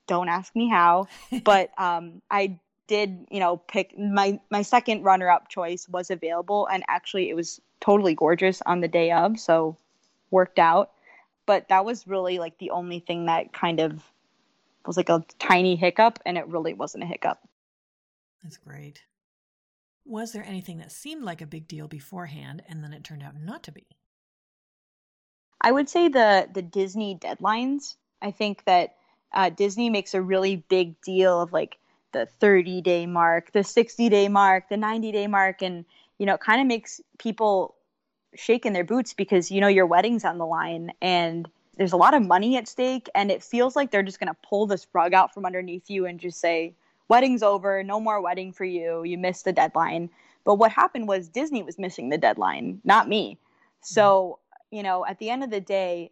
Don't 0.08 0.30
ask 0.30 0.56
me 0.56 0.70
how, 0.70 1.08
but 1.44 1.72
um 1.78 2.22
I 2.30 2.60
did, 2.88 3.26
you 3.32 3.40
know, 3.40 3.58
pick 3.58 3.98
my 3.98 4.40
my 4.50 4.62
second 4.64 5.04
runner 5.04 5.30
up 5.30 5.48
choice 5.48 5.88
was 5.88 6.12
available 6.12 6.68
and 6.68 6.84
actually 6.88 7.30
it 7.30 7.36
was 7.36 7.62
totally 7.80 8.16
gorgeous 8.16 8.62
on 8.66 8.82
the 8.82 8.88
day 8.88 9.12
of, 9.12 9.40
so 9.40 9.78
worked 10.30 10.60
out. 10.60 10.92
But 11.46 11.70
that 11.70 11.86
was 11.86 12.08
really 12.08 12.40
like 12.40 12.58
the 12.58 12.72
only 12.72 13.00
thing 13.00 13.26
that 13.26 13.54
kind 13.54 13.80
of 13.80 14.04
was 14.86 14.98
like 14.98 15.10
a 15.10 15.24
tiny 15.40 15.76
hiccup, 15.76 16.20
and 16.26 16.38
it 16.38 16.48
really 16.48 16.74
wasn't 16.74 17.04
a 17.04 17.08
hiccup. 17.08 17.40
That's 18.44 18.58
great. 18.58 19.04
Was 20.06 20.32
there 20.32 20.44
anything 20.44 20.80
that 20.80 20.92
seemed 20.92 21.24
like 21.24 21.42
a 21.42 21.46
big 21.46 21.68
deal 21.68 21.88
beforehand 21.88 22.64
and 22.68 22.84
then 22.84 22.92
it 22.92 23.04
turned 23.04 23.22
out 23.22 23.40
not 23.40 23.64
to 23.64 23.72
be? 23.72 23.86
I 25.62 25.72
would 25.72 25.90
say 25.90 26.08
the 26.08 26.50
the 26.52 26.64
Disney 26.64 27.16
deadlines. 27.16 27.96
I 28.22 28.32
think 28.32 28.64
that 28.66 28.96
uh, 29.32 29.50
Disney 29.50 29.90
makes 29.90 30.14
a 30.14 30.22
really 30.22 30.56
big 30.56 31.00
deal 31.02 31.40
of 31.40 31.54
like 31.54 31.78
the 32.14 32.26
30 32.40 32.82
day 32.82 33.06
mark, 33.06 33.52
the 33.52 33.64
60 33.64 34.10
day 34.10 34.28
mark, 34.28 34.70
the 34.70 34.78
90 34.78 35.12
day 35.12 35.28
mark, 35.28 35.62
and 35.62 35.86
you 36.18 36.26
know, 36.26 36.34
it 36.34 36.42
kind 36.42 36.62
of 36.62 36.68
makes 36.68 37.00
people 37.20 37.76
shake 38.36 38.66
in 38.66 38.74
their 38.74 38.84
boots 38.84 39.14
because 39.14 39.52
you 39.52 39.62
know 39.62 39.68
your 39.68 39.86
wedding's 39.86 40.26
on 40.26 40.38
the 40.38 40.46
line 40.46 40.92
and 41.02 41.50
there's 41.78 41.94
a 41.94 41.98
lot 41.98 42.14
of 42.14 42.26
money 42.26 42.58
at 42.58 42.68
stake 42.68 43.10
and 43.16 43.32
it 43.32 43.44
feels 43.44 43.76
like 43.76 43.92
they're 43.92 44.04
just 44.04 44.20
going 44.20 44.28
to 44.28 44.38
pull 44.48 44.66
this 44.68 44.88
rug 44.94 45.14
out 45.14 45.34
from 45.34 45.46
underneath 45.46 45.90
you 45.90 46.06
and 46.06 46.20
just 46.20 46.40
say 46.40 46.74
wedding's 47.08 47.44
over 47.44 47.84
no 47.84 48.00
more 48.00 48.22
wedding 48.22 48.52
for 48.52 48.66
you 48.66 49.04
you 49.04 49.18
missed 49.18 49.46
the 49.46 49.54
deadline. 49.54 50.10
But 50.44 50.56
what 50.56 50.72
happened 50.72 51.08
was 51.08 51.30
disney 51.30 51.64
was 51.64 51.80
missing 51.80 52.10
the 52.10 52.18
deadline 52.18 52.82
not 52.84 53.08
me. 53.08 53.34
Mm-hmm. 53.34 53.40
So 53.82 54.40
you 54.72 54.84
know 54.84 55.06
at 55.06 55.20
the 55.20 55.30
end 55.30 55.44
of 55.44 55.50
the 55.50 55.62
day 55.62 56.12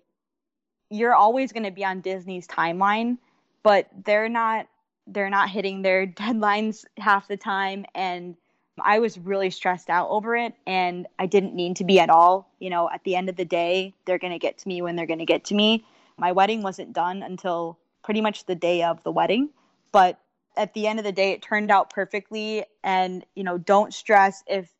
you're 0.89 1.15
always 1.15 1.51
going 1.51 1.63
to 1.63 1.71
be 1.71 1.85
on 1.85 2.01
disney's 2.01 2.47
timeline 2.47 3.17
but 3.63 3.87
they're 4.05 4.29
not 4.29 4.67
they're 5.07 5.29
not 5.29 5.49
hitting 5.49 5.81
their 5.81 6.07
deadlines 6.23 6.85
half 6.97 7.27
the 7.27 7.37
time 7.37 7.85
and 7.95 8.35
I 8.83 8.99
was 8.99 9.17
really 9.17 9.49
stressed 9.49 9.89
out 9.89 10.09
over 10.09 10.35
it 10.35 10.53
and 10.65 11.07
I 11.17 11.25
didn't 11.25 11.55
need 11.55 11.77
to 11.77 11.83
be 11.83 11.99
at 11.99 12.09
all. 12.09 12.51
You 12.59 12.69
know, 12.69 12.89
at 12.89 13.03
the 13.03 13.15
end 13.15 13.29
of 13.29 13.35
the 13.35 13.45
day, 13.45 13.93
they're 14.05 14.19
going 14.19 14.33
to 14.33 14.39
get 14.39 14.57
to 14.59 14.67
me 14.67 14.81
when 14.81 14.95
they're 14.95 15.05
going 15.05 15.19
to 15.19 15.25
get 15.25 15.45
to 15.45 15.55
me. 15.55 15.85
My 16.17 16.31
wedding 16.31 16.61
wasn't 16.63 16.93
done 16.93 17.23
until 17.23 17.77
pretty 18.03 18.21
much 18.21 18.45
the 18.45 18.55
day 18.55 18.83
of 18.83 19.03
the 19.03 19.11
wedding, 19.11 19.49
but 19.91 20.19
at 20.57 20.73
the 20.73 20.87
end 20.87 20.99
of 20.99 21.05
the 21.05 21.11
day 21.11 21.31
it 21.31 21.41
turned 21.41 21.71
out 21.71 21.89
perfectly 21.89 22.65
and, 22.83 23.25
you 23.35 23.43
know, 23.43 23.57
don't 23.57 23.93
stress 23.93 24.43
if 24.47 24.71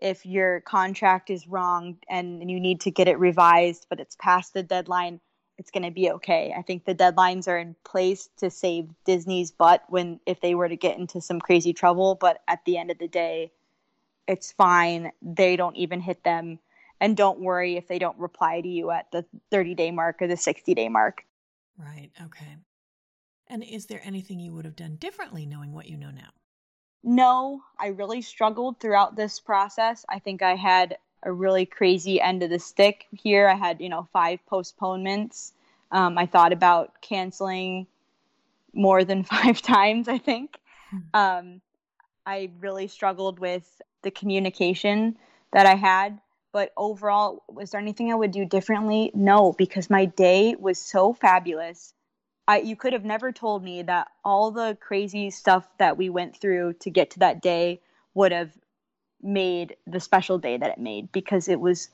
if 0.00 0.24
your 0.24 0.60
contract 0.60 1.28
is 1.28 1.48
wrong 1.48 1.96
and 2.08 2.48
you 2.48 2.60
need 2.60 2.80
to 2.80 2.90
get 2.90 3.08
it 3.08 3.18
revised 3.18 3.86
but 3.90 3.98
it's 3.98 4.16
past 4.20 4.54
the 4.54 4.62
deadline 4.62 5.20
it's 5.58 5.72
going 5.72 5.82
to 5.82 5.90
be 5.90 6.10
okay. 6.12 6.54
I 6.56 6.62
think 6.62 6.84
the 6.84 6.94
deadlines 6.94 7.48
are 7.48 7.58
in 7.58 7.74
place 7.84 8.30
to 8.38 8.48
save 8.48 8.88
Disney's 9.04 9.50
butt 9.50 9.82
when 9.88 10.20
if 10.24 10.40
they 10.40 10.54
were 10.54 10.68
to 10.68 10.76
get 10.76 10.98
into 10.98 11.20
some 11.20 11.40
crazy 11.40 11.72
trouble, 11.72 12.14
but 12.14 12.40
at 12.46 12.64
the 12.64 12.78
end 12.78 12.90
of 12.92 12.98
the 12.98 13.08
day, 13.08 13.52
it's 14.28 14.52
fine. 14.52 15.10
They 15.20 15.56
don't 15.56 15.76
even 15.76 16.00
hit 16.00 16.22
them. 16.22 16.60
and 17.00 17.16
don't 17.16 17.40
worry 17.40 17.76
if 17.76 17.86
they 17.86 17.98
don't 17.98 18.18
reply 18.18 18.60
to 18.60 18.68
you 18.68 18.90
at 18.90 19.10
the 19.12 19.24
30 19.50 19.74
day 19.74 19.90
mark 19.90 20.20
or 20.20 20.26
the 20.26 20.36
60 20.36 20.74
day 20.74 20.88
mark. 20.88 21.24
Right. 21.76 22.10
Okay. 22.24 22.56
And 23.48 23.62
is 23.64 23.86
there 23.86 24.00
anything 24.04 24.40
you 24.40 24.52
would 24.52 24.64
have 24.64 24.76
done 24.76 24.96
differently 24.96 25.46
knowing 25.46 25.72
what 25.72 25.88
you 25.88 25.96
know 25.96 26.10
now? 26.10 26.30
No, 27.02 27.62
I 27.78 27.88
really 27.88 28.22
struggled 28.22 28.80
throughout 28.80 29.16
this 29.16 29.40
process. 29.40 30.04
I 30.08 30.18
think 30.18 30.42
I 30.42 30.56
had 30.56 30.98
a 31.22 31.32
really 31.32 31.66
crazy 31.66 32.20
end 32.20 32.42
of 32.42 32.50
the 32.50 32.58
stick 32.58 33.06
here. 33.12 33.48
I 33.48 33.54
had, 33.54 33.80
you 33.80 33.88
know, 33.88 34.08
five 34.12 34.44
postponements. 34.46 35.52
Um, 35.90 36.18
I 36.18 36.26
thought 36.26 36.52
about 36.52 37.00
canceling 37.00 37.86
more 38.72 39.04
than 39.04 39.24
five 39.24 39.60
times, 39.62 40.08
I 40.08 40.18
think. 40.18 40.58
Hmm. 40.90 40.98
Um, 41.14 41.60
I 42.26 42.50
really 42.60 42.88
struggled 42.88 43.38
with 43.38 43.80
the 44.02 44.10
communication 44.10 45.16
that 45.52 45.66
I 45.66 45.74
had. 45.74 46.20
But 46.52 46.72
overall, 46.76 47.42
was 47.48 47.70
there 47.70 47.80
anything 47.80 48.10
I 48.10 48.14
would 48.14 48.30
do 48.30 48.44
differently? 48.44 49.10
No, 49.14 49.52
because 49.52 49.90
my 49.90 50.06
day 50.06 50.56
was 50.58 50.78
so 50.78 51.12
fabulous. 51.12 51.92
I, 52.46 52.60
you 52.60 52.74
could 52.74 52.94
have 52.94 53.04
never 53.04 53.32
told 53.32 53.62
me 53.62 53.82
that 53.82 54.08
all 54.24 54.50
the 54.50 54.76
crazy 54.80 55.30
stuff 55.30 55.68
that 55.78 55.98
we 55.98 56.08
went 56.08 56.36
through 56.36 56.74
to 56.80 56.90
get 56.90 57.10
to 57.10 57.18
that 57.18 57.42
day 57.42 57.80
would 58.14 58.32
have 58.32 58.50
made 59.22 59.76
the 59.86 60.00
special 60.00 60.38
day 60.38 60.56
that 60.56 60.70
it 60.70 60.78
made 60.78 61.10
because 61.12 61.48
it 61.48 61.60
was 61.60 61.90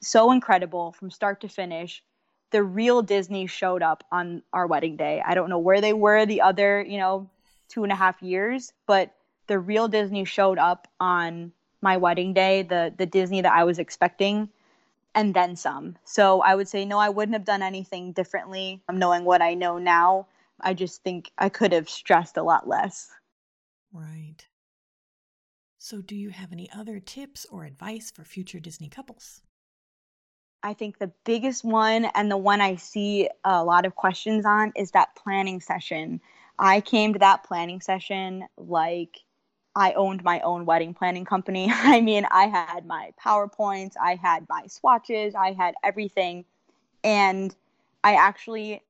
so 0.00 0.30
incredible 0.30 0.92
from 0.92 1.10
start 1.10 1.40
to 1.40 1.48
finish. 1.48 2.02
The 2.50 2.62
real 2.62 3.02
Disney 3.02 3.46
showed 3.46 3.82
up 3.82 4.04
on 4.12 4.42
our 4.52 4.66
wedding 4.66 4.96
day. 4.96 5.22
I 5.24 5.34
don't 5.34 5.50
know 5.50 5.58
where 5.58 5.80
they 5.80 5.92
were 5.92 6.26
the 6.26 6.42
other, 6.42 6.82
you 6.82 6.98
know, 6.98 7.28
two 7.68 7.82
and 7.82 7.92
a 7.92 7.96
half 7.96 8.22
years, 8.22 8.72
but 8.86 9.14
the 9.46 9.58
real 9.58 9.88
Disney 9.88 10.24
showed 10.24 10.58
up 10.58 10.88
on 11.00 11.52
my 11.80 11.96
wedding 11.96 12.32
day, 12.32 12.62
the 12.62 12.92
the 12.96 13.06
Disney 13.06 13.42
that 13.42 13.52
I 13.52 13.64
was 13.64 13.78
expecting, 13.78 14.48
and 15.14 15.34
then 15.34 15.56
some. 15.56 15.96
So 16.04 16.40
I 16.40 16.54
would 16.54 16.68
say 16.68 16.84
no, 16.84 16.98
I 16.98 17.10
wouldn't 17.10 17.34
have 17.34 17.44
done 17.44 17.62
anything 17.62 18.12
differently. 18.12 18.82
I'm 18.88 18.98
knowing 18.98 19.24
what 19.24 19.42
I 19.42 19.54
know 19.54 19.78
now. 19.78 20.26
I 20.60 20.74
just 20.74 21.02
think 21.02 21.30
I 21.36 21.48
could 21.48 21.72
have 21.72 21.88
stressed 21.88 22.36
a 22.36 22.42
lot 22.42 22.68
less. 22.68 23.10
Right. 23.92 24.46
So, 25.84 26.00
do 26.00 26.16
you 26.16 26.30
have 26.30 26.50
any 26.50 26.70
other 26.74 26.98
tips 26.98 27.44
or 27.50 27.66
advice 27.66 28.10
for 28.10 28.24
future 28.24 28.58
Disney 28.58 28.88
couples? 28.88 29.42
I 30.62 30.72
think 30.72 30.98
the 30.98 31.12
biggest 31.26 31.62
one 31.62 32.06
and 32.14 32.30
the 32.30 32.38
one 32.38 32.62
I 32.62 32.76
see 32.76 33.28
a 33.44 33.62
lot 33.62 33.84
of 33.84 33.94
questions 33.94 34.46
on 34.46 34.72
is 34.76 34.92
that 34.92 35.14
planning 35.14 35.60
session. 35.60 36.22
I 36.58 36.80
came 36.80 37.12
to 37.12 37.18
that 37.18 37.44
planning 37.44 37.82
session 37.82 38.46
like 38.56 39.18
I 39.76 39.92
owned 39.92 40.24
my 40.24 40.40
own 40.40 40.64
wedding 40.64 40.94
planning 40.94 41.26
company. 41.26 41.68
I 41.70 42.00
mean, 42.00 42.24
I 42.30 42.46
had 42.46 42.86
my 42.86 43.10
PowerPoints, 43.22 43.92
I 44.02 44.14
had 44.14 44.46
my 44.48 44.66
swatches, 44.68 45.34
I 45.34 45.52
had 45.52 45.74
everything. 45.84 46.46
And 47.04 47.54
I 48.02 48.14
actually 48.14 48.80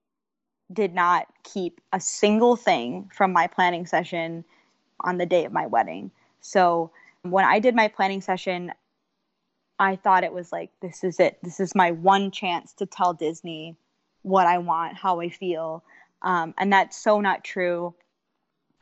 did 0.72 0.94
not 0.94 1.26
keep 1.42 1.80
a 1.92 1.98
single 1.98 2.54
thing 2.54 3.10
from 3.12 3.32
my 3.32 3.48
planning 3.48 3.84
session 3.84 4.44
on 5.00 5.18
the 5.18 5.26
day 5.26 5.44
of 5.44 5.50
my 5.52 5.66
wedding. 5.66 6.12
So 6.44 6.90
when 7.22 7.46
I 7.46 7.58
did 7.58 7.74
my 7.74 7.88
planning 7.88 8.20
session, 8.20 8.70
I 9.78 9.96
thought 9.96 10.24
it 10.24 10.32
was 10.32 10.52
like, 10.52 10.70
this 10.82 11.02
is 11.02 11.18
it. 11.18 11.38
This 11.42 11.58
is 11.58 11.74
my 11.74 11.90
one 11.90 12.30
chance 12.30 12.74
to 12.74 12.86
tell 12.86 13.14
Disney 13.14 13.76
what 14.22 14.46
I 14.46 14.58
want, 14.58 14.96
how 14.96 15.20
I 15.20 15.30
feel. 15.30 15.82
Um, 16.20 16.54
and 16.58 16.70
that's 16.70 16.96
so 16.96 17.20
not 17.20 17.44
true. 17.44 17.94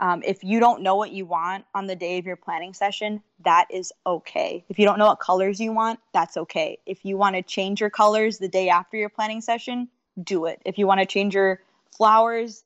Um, 0.01 0.23
if 0.27 0.43
you 0.43 0.59
don't 0.59 0.83
know 0.83 0.97
what 0.97 1.13
you 1.13 1.25
want 1.25 1.65
on 1.73 1.87
the 1.87 1.95
day 1.95 2.19
of 2.19 2.27
your 2.27 2.37
planning 2.37 2.75
session, 2.75 3.23
that 3.45 3.69
is 3.71 3.93
okay. 4.05 4.65
If 4.69 4.81
you 4.81 4.85
don't 4.85 4.99
know 4.99 5.07
what 5.07 5.21
colors 5.21 5.61
you 5.61 5.73
want, 5.73 6.01
that's 6.13 6.37
okay. 6.37 6.79
If 6.85 7.05
you 7.05 7.17
want 7.17 7.37
to 7.37 7.43
change 7.43 7.81
your 7.81 7.91
colors 7.91 8.39
the 8.39 8.49
day 8.49 8.69
after 8.71 8.97
your 8.97 9.09
planning 9.09 9.41
session, 9.41 9.89
do 10.23 10.47
it. 10.47 10.61
If 10.65 10.79
you 10.79 10.89
want 10.89 10.99
to 10.99 11.07
change 11.07 11.35
your 11.35 11.61
flowers 11.97 12.65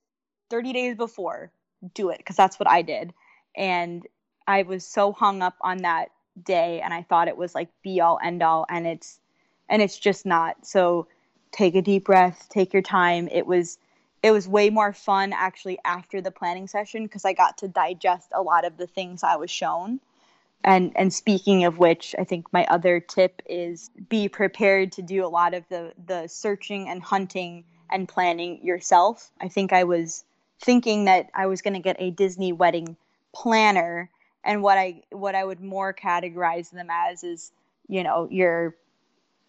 30 0.48 0.72
days 0.72 0.96
before, 0.96 1.52
do 1.92 2.08
it 2.08 2.18
because 2.18 2.36
that's 2.36 2.58
what 2.58 2.68
I 2.68 2.80
did. 2.80 3.12
And 3.54 4.06
I 4.46 4.62
was 4.62 4.86
so 4.86 5.12
hung 5.12 5.42
up 5.42 5.56
on 5.60 5.78
that 5.78 6.10
day 6.42 6.80
and 6.80 6.92
I 6.92 7.02
thought 7.02 7.28
it 7.28 7.36
was 7.36 7.54
like 7.54 7.68
be 7.82 8.00
all 8.00 8.18
end 8.22 8.42
all 8.42 8.66
and 8.68 8.86
it's 8.86 9.20
and 9.68 9.82
it's 9.82 9.98
just 9.98 10.26
not. 10.26 10.66
So 10.66 11.08
take 11.52 11.74
a 11.74 11.82
deep 11.82 12.04
breath, 12.04 12.46
take 12.50 12.72
your 12.72 12.82
time. 12.82 13.28
It 13.32 13.46
was 13.46 13.78
it 14.22 14.30
was 14.30 14.48
way 14.48 14.70
more 14.70 14.92
fun 14.92 15.32
actually 15.32 15.78
after 15.84 16.20
the 16.20 16.30
planning 16.30 16.66
session 16.66 17.04
because 17.04 17.24
I 17.24 17.32
got 17.32 17.58
to 17.58 17.68
digest 17.68 18.28
a 18.34 18.42
lot 18.42 18.64
of 18.64 18.76
the 18.76 18.86
things 18.86 19.22
I 19.22 19.36
was 19.36 19.50
shown. 19.50 20.00
And 20.64 20.92
and 20.96 21.12
speaking 21.12 21.64
of 21.64 21.78
which, 21.78 22.14
I 22.18 22.24
think 22.24 22.52
my 22.52 22.64
other 22.66 23.00
tip 23.00 23.42
is 23.46 23.90
be 24.08 24.28
prepared 24.28 24.92
to 24.92 25.02
do 25.02 25.24
a 25.24 25.28
lot 25.28 25.54
of 25.54 25.64
the 25.68 25.92
the 26.06 26.26
searching 26.28 26.88
and 26.88 27.02
hunting 27.02 27.64
and 27.90 28.08
planning 28.08 28.64
yourself. 28.64 29.30
I 29.40 29.48
think 29.48 29.72
I 29.72 29.84
was 29.84 30.24
thinking 30.60 31.04
that 31.04 31.30
I 31.34 31.46
was 31.46 31.62
going 31.62 31.74
to 31.74 31.80
get 31.80 31.96
a 31.98 32.10
Disney 32.10 32.52
wedding 32.52 32.96
planner 33.32 34.10
and 34.46 34.62
what 34.62 34.78
I 34.78 35.02
what 35.10 35.34
I 35.34 35.44
would 35.44 35.60
more 35.60 35.92
categorize 35.92 36.70
them 36.70 36.88
as 36.90 37.22
is 37.22 37.52
you 37.88 38.02
know 38.02 38.28
your 38.30 38.76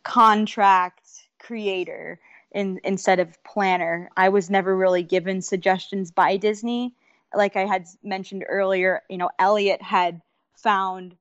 contract 0.03 1.27
creator 1.39 2.19
in, 2.51 2.79
instead 2.83 3.19
of 3.19 3.41
planner. 3.43 4.09
I 4.17 4.29
was 4.29 4.49
never 4.49 4.75
really 4.75 5.03
given 5.03 5.41
suggestions 5.41 6.11
by 6.11 6.37
Disney. 6.37 6.93
Like 7.35 7.55
I 7.55 7.65
had 7.65 7.85
mentioned 8.03 8.45
earlier, 8.47 9.03
you 9.09 9.17
know, 9.17 9.29
Elliot 9.37 9.81
had 9.81 10.21
found 10.55 11.15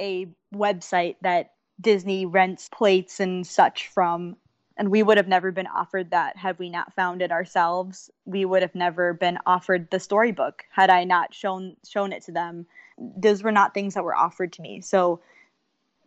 a 0.00 0.26
website 0.54 1.16
that 1.22 1.52
Disney 1.80 2.26
rents 2.26 2.68
plates 2.68 3.20
and 3.20 3.46
such 3.46 3.88
from 3.88 4.36
and 4.78 4.90
we 4.90 5.02
would 5.02 5.16
have 5.16 5.28
never 5.28 5.50
been 5.52 5.66
offered 5.66 6.10
that 6.10 6.36
had 6.36 6.58
we 6.58 6.68
not 6.68 6.92
found 6.92 7.22
it 7.22 7.32
ourselves 7.32 8.10
we 8.24 8.44
would 8.44 8.62
have 8.62 8.74
never 8.74 9.14
been 9.14 9.38
offered 9.46 9.90
the 9.90 10.00
storybook 10.00 10.64
had 10.70 10.90
i 10.90 11.04
not 11.04 11.34
shown 11.34 11.76
shown 11.86 12.12
it 12.12 12.22
to 12.22 12.32
them 12.32 12.66
those 12.98 13.42
were 13.42 13.52
not 13.52 13.74
things 13.74 13.94
that 13.94 14.04
were 14.04 14.16
offered 14.16 14.52
to 14.52 14.62
me 14.62 14.80
so 14.80 15.20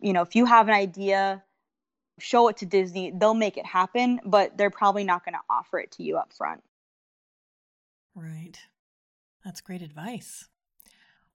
you 0.00 0.12
know 0.12 0.22
if 0.22 0.34
you 0.34 0.44
have 0.44 0.68
an 0.68 0.74
idea 0.74 1.42
show 2.18 2.48
it 2.48 2.56
to 2.56 2.66
disney 2.66 3.12
they'll 3.14 3.34
make 3.34 3.56
it 3.56 3.66
happen 3.66 4.20
but 4.24 4.56
they're 4.56 4.70
probably 4.70 5.04
not 5.04 5.24
going 5.24 5.34
to 5.34 5.40
offer 5.48 5.78
it 5.78 5.90
to 5.90 6.02
you 6.02 6.16
up 6.16 6.32
front 6.32 6.62
right 8.14 8.58
that's 9.44 9.60
great 9.60 9.82
advice 9.82 10.48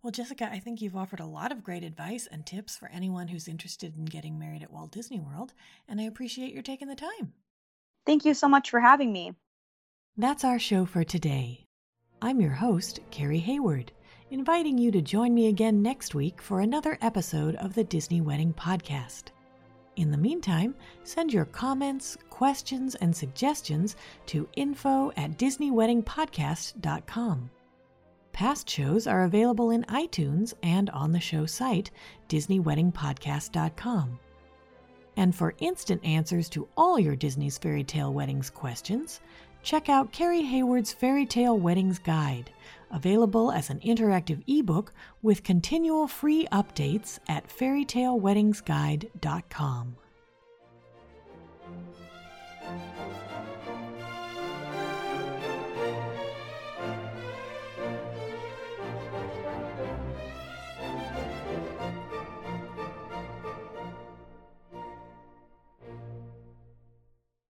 well, 0.06 0.12
Jessica, 0.12 0.48
I 0.52 0.60
think 0.60 0.84
you've 0.84 0.96
offered 0.96 1.20
a 1.20 1.26
lot 1.26 1.52
of 1.52 1.64
great 1.64 1.84
advice 1.84 2.28
and 2.32 2.46
tips 2.46 2.78
for 2.78 2.88
anyone 2.94 3.28
who's 3.28 3.48
interested 3.48 3.98
in 3.98 4.06
getting 4.06 4.38
married 4.38 4.62
at 4.62 4.72
Walt 4.72 4.92
Disney 4.92 5.20
World, 5.20 5.56
and 5.90 6.00
I 6.00 6.04
appreciate 6.04 6.54
your 6.54 6.62
taking 6.62 6.88
the 6.88 6.94
time. 6.94 7.34
Thank 8.06 8.24
you 8.24 8.36
so 8.36 8.48
much 8.48 8.70
for 8.70 8.80
having 8.80 9.12
me. 9.12 9.34
That's 10.16 10.44
our 10.44 10.60
show 10.60 10.86
for 10.86 11.04
today. 11.04 11.66
I'm 12.22 12.40
your 12.40 12.52
host, 12.52 13.00
Carrie 13.10 13.40
Hayward, 13.40 13.94
inviting 14.32 14.78
you 14.78 14.92
to 14.92 15.02
join 15.02 15.34
me 15.34 15.48
again 15.48 15.82
next 15.82 16.16
week 16.16 16.42
for 16.42 16.62
another 16.62 16.98
episode 17.02 17.56
of 17.56 17.76
the 17.76 17.84
Disney 17.84 18.22
Wedding 18.22 18.54
Podcast. 18.54 19.32
In 19.98 20.12
the 20.12 20.18
meantime, 20.18 20.76
send 21.04 21.32
your 21.32 21.46
comments, 21.46 22.18
questions, 22.30 22.96
and 22.96 23.16
suggestions 23.16 23.96
to 24.26 24.50
info 24.56 25.12
at 25.16 25.38
DisneyWeddingPodcast.com. 25.38 27.50
Past 28.34 28.70
shows 28.70 29.08
are 29.08 29.24
available 29.24 29.70
in 29.70 29.84
iTunes 29.84 30.54
and 30.62 30.90
on 30.90 31.14
the 31.14 31.22
show 31.22 31.46
site, 31.46 31.92
DisneyWeddingPodcast.com. 32.28 34.20
And 35.18 35.34
for 35.34 35.56
instant 35.60 36.04
answers 36.04 36.50
to 36.50 36.68
all 36.76 37.00
your 37.00 37.16
Disney's 37.16 37.58
Fairy 37.58 37.86
Tale 37.86 38.14
Weddings 38.14 38.50
questions, 38.50 39.22
check 39.64 39.88
out 39.88 40.12
Carrie 40.12 40.44
Hayward's 40.44 40.92
Fairy 40.92 41.26
Tale 41.26 41.58
Weddings 41.58 42.00
Guide, 42.00 42.52
available 42.92 43.52
as 43.52 43.70
an 43.70 43.80
interactive 43.80 44.44
ebook 44.48 44.92
with 45.22 45.44
continual 45.44 46.08
free 46.08 46.48
updates 46.52 47.20
at 47.28 47.48
fairytaleweddingsguide.com. 47.48 49.96